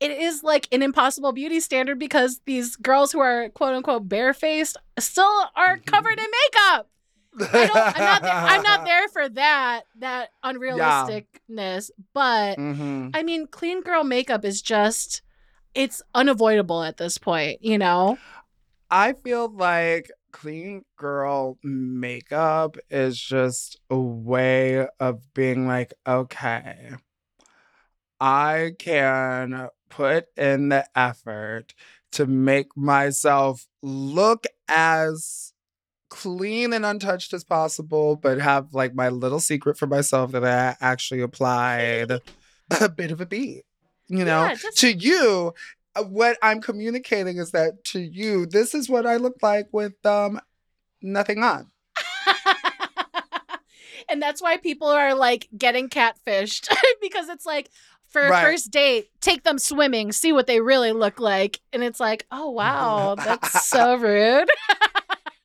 it 0.00 0.10
is 0.10 0.42
like 0.42 0.66
an 0.72 0.82
impossible 0.82 1.32
beauty 1.32 1.60
standard 1.60 1.98
because 1.98 2.40
these 2.46 2.76
girls 2.76 3.12
who 3.12 3.20
are 3.20 3.48
quote 3.50 3.74
unquote 3.74 4.08
barefaced 4.08 4.76
still 4.98 5.24
are 5.54 5.76
covered 5.86 6.18
in 6.18 6.26
makeup. 6.44 6.88
I 7.54 7.66
don't, 7.66 7.96
I'm 7.96 8.04
not 8.04 8.22
there, 8.22 8.34
I'm 8.34 8.62
not 8.62 8.80
there 8.84 9.08
for 9.08 9.28
that 9.28 9.82
that 10.00 10.30
unrealisticness, 10.44 11.90
but 12.12 12.58
Mhm. 12.58 13.10
I 13.14 13.22
mean 13.22 13.46
clean 13.46 13.80
girl 13.82 14.04
makeup 14.04 14.44
is 14.44 14.60
just 14.62 15.22
it's 15.74 16.02
unavoidable 16.14 16.82
at 16.82 16.96
this 16.98 17.16
point, 17.18 17.62
you 17.62 17.78
know? 17.78 18.18
I 18.90 19.14
feel 19.14 19.48
like 19.48 20.10
clean 20.32 20.84
girl 20.96 21.58
makeup 21.62 22.76
is 22.90 23.18
just 23.20 23.78
a 23.90 23.98
way 23.98 24.86
of 24.98 25.32
being 25.34 25.66
like, 25.66 25.92
okay, 26.06 26.92
I 28.20 28.72
can 28.78 29.68
put 29.88 30.26
in 30.36 30.68
the 30.68 30.86
effort 30.96 31.74
to 32.12 32.26
make 32.26 32.76
myself 32.76 33.66
look 33.82 34.44
as 34.68 35.52
clean 36.08 36.72
and 36.72 36.84
untouched 36.84 37.32
as 37.32 37.42
possible, 37.44 38.16
but 38.16 38.38
have 38.38 38.74
like 38.74 38.94
my 38.94 39.08
little 39.08 39.40
secret 39.40 39.78
for 39.78 39.86
myself 39.86 40.32
that 40.32 40.44
I 40.44 40.76
actually 40.80 41.20
applied 41.20 42.12
a 42.80 42.88
bit 42.88 43.10
of 43.10 43.20
a 43.20 43.26
beat. 43.26 43.64
You 44.08 44.24
know, 44.24 44.44
Yeah, 44.44 44.54
just- 44.54 44.78
to 44.78 44.92
you, 44.92 45.54
what 46.08 46.38
I'm 46.42 46.60
communicating 46.60 47.38
is 47.38 47.50
that 47.52 47.84
to 47.86 48.00
you, 48.00 48.46
this 48.46 48.74
is 48.74 48.88
what 48.88 49.06
I 49.06 49.16
look 49.16 49.36
like 49.42 49.68
with 49.72 49.94
um 50.06 50.40
nothing 51.02 51.42
on. 51.42 51.70
and 54.08 54.22
that's 54.22 54.42
why 54.42 54.56
people 54.56 54.88
are 54.88 55.14
like 55.14 55.48
getting 55.56 55.88
catfished 55.88 56.68
because 57.00 57.28
it's 57.28 57.46
like 57.46 57.70
for 58.06 58.26
a 58.26 58.30
Right. 58.30 58.44
first 58.44 58.70
date, 58.70 59.10
take 59.20 59.42
them 59.42 59.58
swimming, 59.58 60.12
see 60.12 60.32
what 60.32 60.46
they 60.46 60.60
really 60.60 60.92
look 60.92 61.18
like. 61.18 61.60
And 61.72 61.82
it's 61.82 62.00
like, 62.00 62.26
oh 62.30 62.50
wow, 62.50 63.14
that's 63.16 63.62
so 63.68 63.96
rude. 63.96 64.48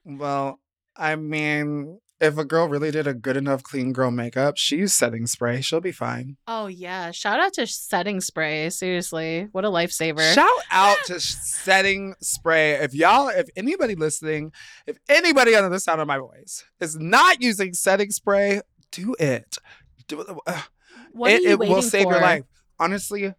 Well, 0.06 0.60
I 0.96 1.16
mean, 1.16 2.00
if 2.20 2.38
a 2.38 2.46
girl 2.46 2.68
really 2.68 2.92
did 2.92 3.06
a 3.06 3.14
good 3.14 3.38
enough 3.38 3.64
clean 3.64 3.94
girl 3.94 4.12
makeup, 4.12 4.58
she 4.58 4.78
used 4.78 4.96
setting 4.96 5.28
spray. 5.28 5.62
She'll 5.62 5.82
be 5.82 5.92
fine. 5.92 6.38
Oh 6.48 6.68
yeah. 6.68 7.12
Shout 7.12 7.40
out 7.40 7.54
to 7.54 7.68
setting 7.68 8.22
spray. 8.22 8.70
Seriously. 8.70 9.48
What 9.52 9.66
a 9.66 9.70
lifesaver. 9.70 10.34
Shout 10.34 10.50
out 10.72 10.98
to 11.06 11.20
setting 11.20 12.16
spray. 12.22 12.74
If 12.74 12.94
y'all, 12.94 13.30
if 13.30 13.50
anybody 13.56 13.96
listening, 13.96 14.52
if 14.88 14.98
anybody 15.08 15.56
under 15.56 15.70
the 15.70 15.80
sound 15.80 16.02
of 16.02 16.08
my 16.08 16.18
voice 16.18 16.66
is 16.80 16.98
not 16.98 17.42
using 17.42 17.74
setting 17.74 18.12
spray, 18.12 18.62
do 18.92 19.16
it. 19.20 19.58
Do 20.08 20.22
it. 20.22 20.28
uh, 20.48 20.62
what 21.12 21.32
it, 21.32 21.42
are 21.42 21.44
you 21.44 21.50
it 21.52 21.60
will 21.60 21.82
save 21.82 22.08
your 22.08 22.22
life. 22.22 22.44
Honestly, 22.80 23.34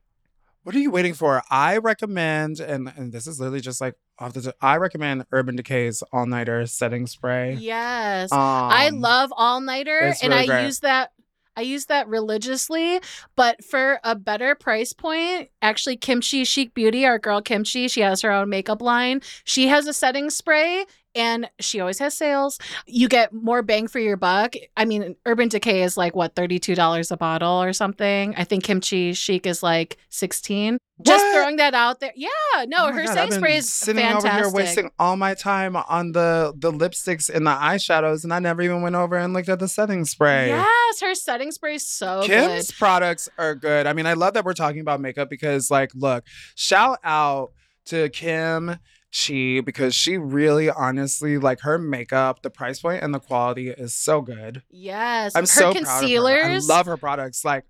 what 0.62 0.74
are 0.74 0.80
you 0.80 0.90
waiting 0.90 1.14
for? 1.14 1.42
I 1.50 1.78
recommend, 1.78 2.60
and, 2.60 2.92
and 2.96 3.12
this 3.12 3.26
is 3.26 3.40
literally 3.40 3.60
just 3.60 3.80
like 3.80 3.94
off 4.18 4.32
the. 4.34 4.54
I 4.60 4.76
recommend 4.76 5.24
Urban 5.32 5.56
Decay's 5.56 6.02
All 6.12 6.26
Nighter 6.26 6.66
Setting 6.66 7.06
Spray. 7.06 7.54
Yes. 7.54 8.30
I 8.32 8.88
Um, 8.88 9.00
love 9.00 9.32
all 9.36 9.60
nighter 9.60 9.98
and 9.98 10.16
really 10.32 10.34
I 10.42 10.46
great. 10.46 10.64
use 10.64 10.80
that 10.80 11.12
I 11.56 11.62
use 11.62 11.86
that 11.86 12.06
religiously, 12.06 13.00
but 13.34 13.64
for 13.64 13.98
a 14.04 14.14
better 14.14 14.54
price 14.54 14.92
point, 14.92 15.48
actually 15.60 15.96
Kim 15.96 16.20
Chi 16.20 16.44
Chic 16.44 16.72
Beauty, 16.72 17.04
our 17.04 17.18
girl 17.18 17.42
Kim 17.42 17.64
Chi, 17.64 17.88
she 17.88 18.00
has 18.00 18.20
her 18.22 18.30
own 18.30 18.48
makeup 18.48 18.80
line. 18.80 19.22
She 19.42 19.66
has 19.66 19.88
a 19.88 19.92
setting 19.92 20.30
spray 20.30 20.84
and 21.18 21.50
she 21.60 21.80
always 21.80 21.98
has 21.98 22.16
sales. 22.16 22.58
You 22.86 23.08
get 23.08 23.32
more 23.32 23.62
bang 23.62 23.88
for 23.88 23.98
your 23.98 24.16
buck. 24.16 24.54
I 24.76 24.84
mean, 24.84 25.16
Urban 25.26 25.48
Decay 25.48 25.82
is 25.82 25.96
like 25.96 26.14
what, 26.14 26.34
$32 26.34 27.10
a 27.10 27.16
bottle 27.16 27.62
or 27.62 27.72
something. 27.72 28.34
I 28.36 28.44
think 28.44 28.64
Kim 28.64 28.80
Chi 28.80 29.12
Chic 29.12 29.46
is 29.46 29.62
like 29.62 29.98
16. 30.10 30.78
Just 31.02 31.24
throwing 31.32 31.56
that 31.56 31.74
out 31.74 32.00
there. 32.00 32.12
Yeah, 32.16 32.28
no, 32.66 32.88
Oh 32.88 32.92
her 32.92 33.04
God, 33.04 33.14
setting 33.14 33.32
spray 33.32 33.56
is 33.58 33.72
sitting 33.72 34.02
fantastic. 34.02 34.32
over 34.32 34.42
here 34.42 34.52
wasting 34.52 34.90
all 34.98 35.16
my 35.16 35.34
time 35.34 35.76
on 35.76 36.10
the 36.10 36.52
the 36.56 36.72
lipsticks 36.72 37.30
and 37.32 37.46
the 37.46 37.52
eyeshadows, 37.52 38.24
and 38.24 38.34
I 38.34 38.40
never 38.40 38.62
even 38.62 38.82
went 38.82 38.96
over 38.96 39.16
and 39.16 39.32
looked 39.32 39.48
at 39.48 39.60
the 39.60 39.68
setting 39.68 40.04
spray. 40.04 40.48
Yes, 40.48 41.00
her 41.00 41.14
setting 41.14 41.52
spray 41.52 41.76
is 41.76 41.86
so 41.86 42.22
good. 42.22 42.30
Kim's 42.30 42.72
products 42.72 43.28
are 43.38 43.54
good. 43.54 43.86
I 43.86 43.92
mean, 43.92 44.06
I 44.06 44.14
love 44.14 44.34
that 44.34 44.44
we're 44.44 44.54
talking 44.54 44.80
about 44.80 45.00
makeup 45.00 45.30
because, 45.30 45.70
like, 45.70 45.90
look, 45.94 46.24
shout 46.56 46.98
out 47.04 47.52
to 47.86 48.08
Kim 48.08 48.76
Chi 49.14 49.60
because 49.64 49.94
she 49.94 50.18
really, 50.18 50.68
honestly, 50.70 51.38
like 51.38 51.60
her 51.60 51.78
makeup, 51.78 52.42
the 52.42 52.50
price 52.50 52.80
point 52.80 53.02
and 53.02 53.14
the 53.14 53.20
quality 53.20 53.70
is 53.70 53.94
so 53.94 54.20
good. 54.20 54.62
Yes. 54.70 55.34
I'm 55.34 55.42
her 55.42 55.46
so 55.46 55.72
proud 55.74 56.04
of 56.04 56.10
her. 56.10 56.44
I 56.44 56.58
love 56.58 56.86
her 56.86 56.96
products. 56.98 57.44
Like, 57.44 57.64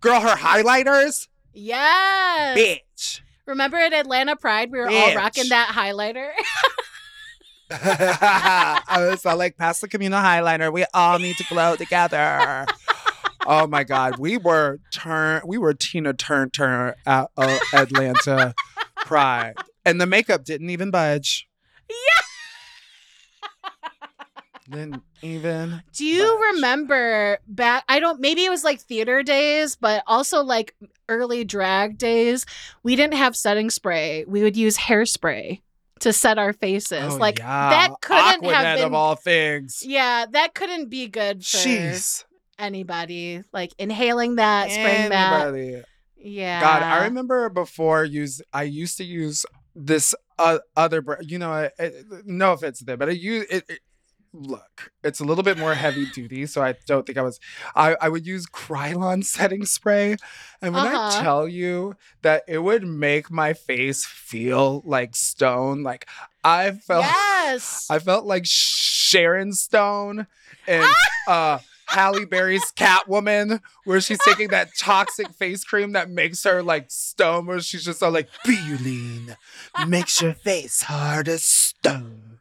girl, 0.00 0.20
her 0.20 0.36
highlighters, 0.36 1.26
Yes. 1.52 2.58
bitch. 2.58 3.20
Remember 3.46 3.76
at 3.76 3.92
Atlanta 3.92 4.36
Pride, 4.36 4.70
we 4.70 4.78
were 4.78 4.88
all 4.88 5.14
rocking 5.14 5.48
that 5.48 5.68
highlighter. 5.74 6.30
I 7.70 8.80
was 9.10 9.24
all 9.26 9.36
like, 9.36 9.56
pass 9.56 9.80
the 9.80 9.88
communal 9.88 10.20
highlighter. 10.20 10.72
We 10.72 10.84
all 10.94 11.18
need 11.18 11.36
to 11.38 11.44
glow 11.44 11.76
together. 11.76 12.66
oh 13.46 13.66
my 13.66 13.84
God. 13.84 14.18
We 14.18 14.36
were 14.38 14.78
turn 14.92 15.42
we 15.46 15.58
were 15.58 15.74
Tina 15.74 16.12
Turn 16.14 16.50
Turner 16.50 16.94
at 17.06 17.30
uh, 17.36 17.58
Atlanta 17.74 18.54
Pride. 19.04 19.56
And 19.84 20.00
the 20.00 20.06
makeup 20.06 20.44
didn't 20.44 20.70
even 20.70 20.90
budge. 20.90 21.48
Didn't 24.70 25.02
even 25.20 25.82
Do 25.92 26.06
you 26.06 26.22
Much. 26.40 26.54
remember 26.54 27.38
back? 27.46 27.84
I 27.86 28.00
don't. 28.00 28.18
Maybe 28.18 28.46
it 28.46 28.50
was 28.50 28.64
like 28.64 28.80
theater 28.80 29.22
days, 29.22 29.76
but 29.76 30.02
also 30.06 30.42
like 30.42 30.74
early 31.08 31.44
drag 31.44 31.98
days. 31.98 32.46
We 32.82 32.96
didn't 32.96 33.14
have 33.14 33.36
setting 33.36 33.68
spray. 33.68 34.24
We 34.26 34.42
would 34.42 34.56
use 34.56 34.78
hairspray 34.78 35.60
to 36.00 36.12
set 36.14 36.38
our 36.38 36.54
faces. 36.54 37.12
Oh, 37.14 37.16
like 37.18 37.40
yeah. 37.40 37.70
that 37.70 38.00
couldn't 38.00 38.36
Aqua 38.36 38.52
Net 38.52 38.64
have 38.64 38.78
been. 38.78 38.86
of 38.86 38.94
all 38.94 39.16
things. 39.16 39.82
yeah, 39.84 40.24
that 40.30 40.54
couldn't 40.54 40.88
be 40.88 41.08
good 41.08 41.44
for 41.44 41.58
Jeez. 41.58 42.24
anybody. 42.58 43.42
Like 43.52 43.74
inhaling 43.78 44.36
that, 44.36 44.70
spraying 44.70 45.10
that. 45.10 45.84
Yeah. 46.16 46.60
God, 46.62 46.82
I 46.82 47.04
remember 47.04 47.50
before 47.50 48.02
use 48.06 48.40
I 48.50 48.62
used 48.62 48.96
to 48.96 49.04
use 49.04 49.44
this 49.74 50.14
uh, 50.38 50.58
other 50.76 51.02
you 51.22 51.38
know 51.38 51.54
it, 51.54 51.72
it- 51.78 52.06
no 52.26 52.52
offense 52.52 52.78
to 52.80 52.84
them, 52.84 52.98
but 52.98 53.08
I 53.08 53.12
use 53.12 53.46
it, 53.50 53.64
it- 53.68 53.80
Look, 54.36 54.90
it's 55.04 55.20
a 55.20 55.24
little 55.24 55.44
bit 55.44 55.58
more 55.58 55.74
heavy 55.74 56.06
duty, 56.06 56.46
so 56.46 56.60
I 56.60 56.74
don't 56.88 57.06
think 57.06 57.16
I 57.16 57.22
was. 57.22 57.38
I, 57.76 57.94
I 58.00 58.08
would 58.08 58.26
use 58.26 58.46
Krylon 58.46 59.24
setting 59.24 59.64
spray, 59.64 60.16
and 60.60 60.74
when 60.74 60.84
I 60.84 60.94
Uh-huh. 60.94 61.22
tell 61.22 61.46
you 61.46 61.94
that 62.22 62.42
it 62.48 62.58
would 62.58 62.84
make 62.84 63.30
my 63.30 63.52
face 63.52 64.04
feel 64.04 64.82
like 64.84 65.14
stone, 65.14 65.84
like 65.84 66.08
I 66.42 66.72
felt, 66.72 67.04
Yes. 67.04 67.86
I 67.88 68.00
felt 68.00 68.24
like 68.26 68.44
Sharon 68.44 69.52
Stone 69.52 70.26
and 70.66 70.84
uh, 71.28 71.60
Halle 71.86 72.24
Berry's 72.26 72.72
Catwoman, 72.76 73.60
where 73.84 74.00
she's 74.00 74.18
taking 74.24 74.48
that 74.48 74.70
toxic 74.78 75.28
face 75.34 75.64
cream 75.64 75.92
that 75.92 76.10
makes 76.10 76.42
her 76.44 76.62
like 76.62 76.86
stone, 76.90 77.46
where 77.46 77.60
she's 77.60 77.84
just 77.84 78.02
all 78.02 78.10
like, 78.10 78.28
Beau-line 78.44 79.36
makes 79.86 80.20
your 80.20 80.34
face 80.34 80.82
hard 80.82 81.28
as 81.28 81.42
stone. 81.44 82.38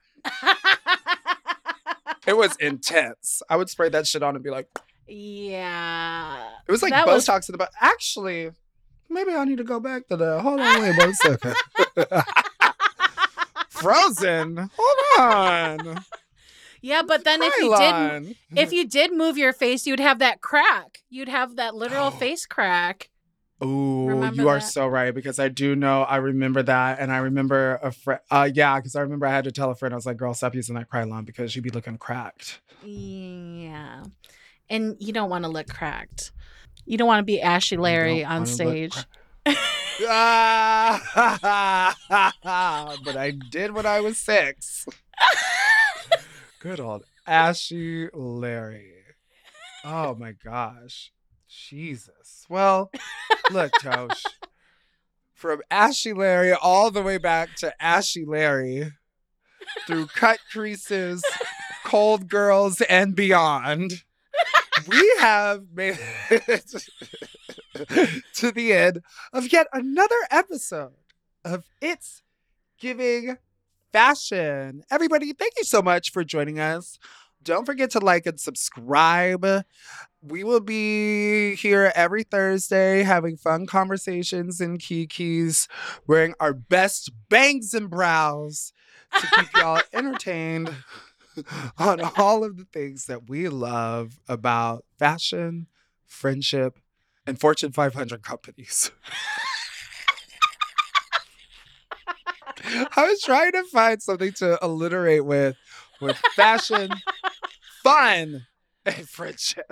It 2.25 2.37
was 2.37 2.55
intense. 2.57 3.41
I 3.49 3.57
would 3.57 3.69
spray 3.69 3.89
that 3.89 4.07
shit 4.07 4.23
on 4.23 4.35
and 4.35 4.43
be 4.43 4.49
like, 4.49 4.67
yeah. 5.07 6.47
it 6.65 6.71
was 6.71 6.81
like 6.81 6.91
That 6.93 7.05
was- 7.05 7.27
Botox 7.27 7.49
in 7.49 7.53
the 7.53 7.57
butt. 7.57 7.71
Actually, 7.81 8.51
maybe 9.09 9.33
I 9.33 9.43
need 9.43 9.57
to 9.57 9.65
go 9.65 9.79
back 9.81 10.07
to 10.07 10.15
the. 10.15 10.39
Hold 10.41 10.61
on, 10.61 10.81
wait 10.81 10.97
one 10.97 11.13
second. 11.15 11.53
Frozen. 13.69 14.69
Hold 14.77 15.19
on. 15.19 16.05
Yeah, 16.83 17.01
but 17.01 17.23
then 17.23 17.41
if 17.41 17.55
you 17.57 17.75
did 17.77 18.35
if 18.57 18.73
you 18.73 18.85
did 18.85 19.13
move 19.13 19.37
your 19.37 19.53
face, 19.53 19.87
you'd 19.87 20.01
have 20.01 20.19
that 20.19 20.41
crack. 20.41 20.99
You'd 21.09 21.29
have 21.29 21.55
that 21.55 21.75
literal 21.75 22.11
face 22.23 22.45
crack. 22.45 23.09
Ooh, 23.63 24.05
Remember 24.07 24.41
you 24.41 24.49
are 24.49 24.59
that? 24.59 24.65
so 24.65 24.85
right 24.87 25.15
because 25.15 25.39
I 25.39 25.47
do 25.47 25.77
know. 25.77 26.01
I 26.03 26.17
remember 26.17 26.61
that, 26.63 26.99
and 26.99 27.09
I 27.09 27.19
remember 27.19 27.79
a 27.81 27.93
friend. 27.93 28.19
Uh, 28.29 28.49
yeah, 28.53 28.75
because 28.75 28.97
I 28.97 29.01
remember 29.01 29.25
I 29.25 29.31
had 29.31 29.45
to 29.45 29.53
tell 29.53 29.71
a 29.71 29.75
friend. 29.75 29.93
I 29.93 29.95
was 29.95 30.05
like, 30.05 30.17
"Girl, 30.17 30.33
stop 30.33 30.55
using 30.55 30.75
that 30.75 30.89
Krylon 30.89 31.25
because 31.25 31.55
you 31.55 31.61
be 31.61 31.69
looking 31.69 31.97
cracked." 31.97 32.59
Yeah. 32.83 34.03
And 34.69 34.97
you 34.99 35.13
don't 35.13 35.29
want 35.29 35.45
to 35.45 35.49
look 35.49 35.67
cracked. 35.69 36.33
You 36.85 36.97
don't 36.97 37.07
want 37.07 37.19
to 37.19 37.23
be 37.23 37.41
Ashy 37.41 37.77
Larry 37.77 38.25
on 38.25 38.45
stage. 38.45 38.97
Ah, 40.05 41.95
but 43.05 43.15
I 43.15 43.31
did 43.31 43.71
when 43.71 43.85
I 43.85 44.01
was 44.01 44.17
six. 44.17 44.85
Good 46.63 46.79
old 46.79 47.03
Ashy 47.27 48.07
Larry. 48.13 48.93
Oh 49.83 50.15
my 50.15 50.31
gosh. 50.31 51.11
Jesus. 51.49 52.45
Well, 52.47 52.89
look, 53.51 53.73
Tosh. 53.81 54.23
From 55.33 55.61
Ashy 55.69 56.13
Larry 56.13 56.53
all 56.53 56.89
the 56.89 57.01
way 57.01 57.17
back 57.17 57.55
to 57.57 57.73
Ashy 57.83 58.23
Larry 58.23 58.93
through 59.85 60.05
cut 60.05 60.39
creases, 60.53 61.21
cold 61.83 62.29
girls, 62.29 62.79
and 62.79 63.13
beyond. 63.13 64.03
We 64.87 65.15
have 65.19 65.65
made 65.73 65.99
it 66.29 66.73
to 68.35 68.51
the 68.53 68.71
end 68.71 69.01
of 69.33 69.51
yet 69.51 69.67
another 69.73 70.15
episode 70.31 70.93
of 71.43 71.65
It's 71.81 72.23
Giving 72.79 73.35
Fashion. 73.93 74.83
Everybody, 74.89 75.33
thank 75.33 75.53
you 75.55 75.63
so 75.63 75.83
much 75.83 76.11
for 76.11 76.23
joining 76.23 76.59
us. 76.59 76.97
Don't 77.43 77.65
forget 77.65 77.91
to 77.91 77.99
like 77.99 78.25
and 78.25 78.39
subscribe. 78.39 79.45
We 80.19 80.43
will 80.43 80.61
be 80.61 81.55
here 81.55 81.91
every 81.93 82.23
Thursday 82.23 83.03
having 83.03 83.37
fun 83.37 83.67
conversations 83.67 84.59
in 84.59 84.79
Kiki's, 84.79 85.67
wearing 86.07 86.33
our 86.39 86.53
best 86.53 87.11
bangs 87.29 87.75
and 87.75 87.87
brows 87.87 88.73
to 89.19 89.27
keep 89.27 89.55
y'all 89.55 89.81
entertained 89.93 90.73
on 91.77 92.01
all 92.17 92.43
of 92.43 92.57
the 92.57 92.65
things 92.65 93.05
that 93.05 93.29
we 93.29 93.47
love 93.47 94.19
about 94.27 94.85
fashion, 94.97 95.67
friendship, 96.07 96.79
and 97.27 97.39
Fortune 97.39 97.71
500 97.71 98.23
companies. 98.23 98.89
I 102.95 103.07
was 103.07 103.21
trying 103.21 103.51
to 103.53 103.63
find 103.65 104.01
something 104.01 104.31
to 104.33 104.57
alliterate 104.63 105.25
with 105.25 105.57
with 106.01 106.17
fashion, 106.35 106.91
fun, 107.83 108.47
and 108.85 109.09
friendship. 109.09 109.71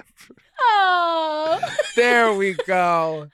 Oh. 0.59 1.59
There 1.95 2.33
we 2.33 2.53
go. 2.53 3.27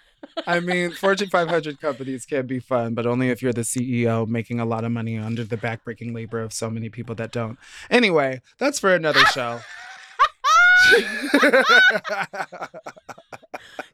I 0.48 0.60
mean, 0.60 0.92
Fortune 0.92 1.30
500 1.30 1.80
companies 1.80 2.26
can 2.26 2.48
be 2.48 2.60
fun, 2.60 2.96
but 2.96 3.06
only 3.06 3.30
if 3.30 3.42
you're 3.42 3.54
the 3.54 3.62
CEO 3.62 4.28
making 4.28 4.60
a 4.60 4.66
lot 4.66 4.84
of 4.84 4.92
money 4.92 5.18
under 5.18 5.44
the 5.44 5.58
backbreaking 5.58 6.14
labor 6.14 6.40
of 6.40 6.52
so 6.54 6.70
many 6.70 6.90
people 6.90 7.14
that 7.16 7.32
don't. 7.32 7.58
Anyway, 7.90 8.42
that's 8.58 8.80
for 8.80 8.94
another 8.94 9.24
show. 9.28 9.60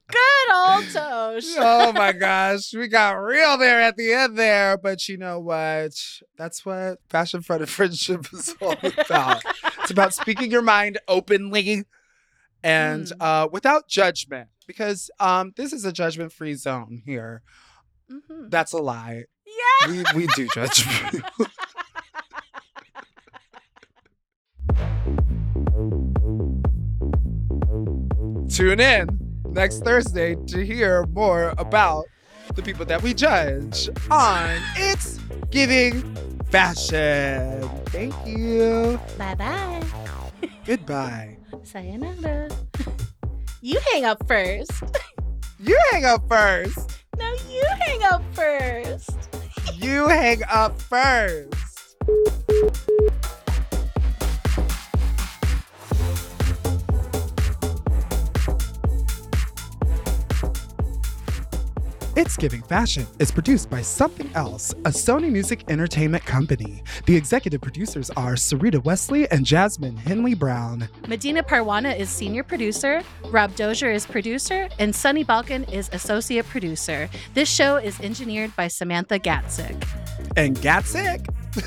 Good 0.09 0.53
old 0.53 0.89
Tosh. 0.91 1.43
oh 1.57 1.91
my 1.93 2.11
gosh, 2.11 2.74
we 2.74 2.88
got 2.88 3.13
real 3.13 3.57
there 3.57 3.82
at 3.82 3.95
the 3.97 4.13
end 4.13 4.38
there. 4.38 4.78
But 4.78 5.07
you 5.07 5.17
know 5.17 5.39
what? 5.39 5.93
That's 6.38 6.65
what 6.65 6.99
fashion 7.09 7.41
fronted 7.41 7.69
friendship 7.78 8.28
is 8.34 8.53
all 8.61 8.74
about. 8.84 9.43
it's 9.82 9.91
about 9.91 10.13
speaking 10.13 10.51
your 10.51 10.61
mind 10.61 10.99
openly 11.07 11.84
and 12.63 13.05
Mm. 13.07 13.11
uh, 13.19 13.47
without 13.51 13.88
judgment, 13.89 14.49
because 14.67 15.09
um, 15.19 15.51
this 15.57 15.74
is 15.74 15.84
a 15.84 15.91
judgment 15.91 16.32
free 16.32 16.53
zone 16.55 17.01
here. 17.05 17.41
Mhm. 18.11 18.49
That's 18.51 18.71
a 18.74 18.78
lie. 18.78 19.26
Yeah. 19.45 19.91
We 19.91 20.03
we 20.15 20.28
do 20.36 20.47
judge. 20.53 20.86
Tune 28.49 28.80
in 28.80 29.22
next 29.54 29.84
Thursday 29.84 30.36
to 30.47 30.66
hear 30.66 31.06
more 31.08 31.54
about 31.58 32.06
the 32.56 32.62
people 32.62 32.86
that 32.86 33.01
we 33.01 33.14
judge 33.14 33.89
on 34.12 34.60
It's 34.76 35.20
Giving 35.51 36.16
Fashion. 36.49 37.62
Thank 37.88 38.14
you. 38.26 38.99
Bye 39.18 39.36
bye. 39.36 39.84
Goodbye. 40.66 41.38
Sayonara. 41.64 42.49
You 43.66 43.80
hang 43.93 44.04
up 44.04 44.28
first. 44.28 44.72
You 45.58 45.80
hang 45.91 46.04
up 46.04 46.28
first. 46.28 47.06
No, 47.18 47.34
you 47.49 47.64
hang 47.80 48.04
up 48.04 48.22
first. 48.34 49.12
You 49.76 50.10
hang 50.10 50.41
up 50.51 50.82
first. 50.82 51.62
It's 62.16 62.38
Giving 62.38 62.61
Fashion 62.61 63.07
is 63.18 63.32
produced 63.32 63.72
by 63.72 63.82
Something 63.82 64.30
Else, 64.36 64.72
a 64.86 64.89
Sony 64.89 65.32
Music 65.32 65.64
Entertainment 65.68 66.24
company. 66.24 66.84
The 67.07 67.16
executive 67.16 67.59
producers 67.59 68.11
are 68.11 68.34
Sarita 68.34 68.84
Wesley 68.84 69.28
and 69.32 69.43
Jasmine 69.43 69.97
Henley 69.97 70.36
Brown. 70.36 70.88
Medina 71.07 71.41
Parwana 71.41 71.97
is 71.97 72.11
senior 72.11 72.43
producer, 72.43 73.01
Rob 73.32 73.55
Dozier 73.55 73.89
is 73.89 74.05
producer, 74.05 74.70
and 74.78 74.93
Sunny 74.93 75.24
Balkan 75.24 75.64
is 75.66 75.89
associate 75.91 76.45
producer. 76.45 77.09
This 77.34 77.49
show 77.49 77.78
is 77.78 77.99
engineered 77.99 78.55
by 78.55 78.68
Samantha 78.68 79.18
Gatzik. 79.18 79.84
And 80.38 80.55
Gatzik. 80.57 81.42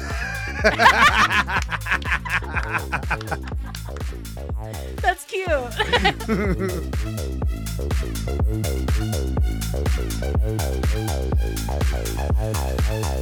That's 5.00 5.24
cute. 5.26 5.46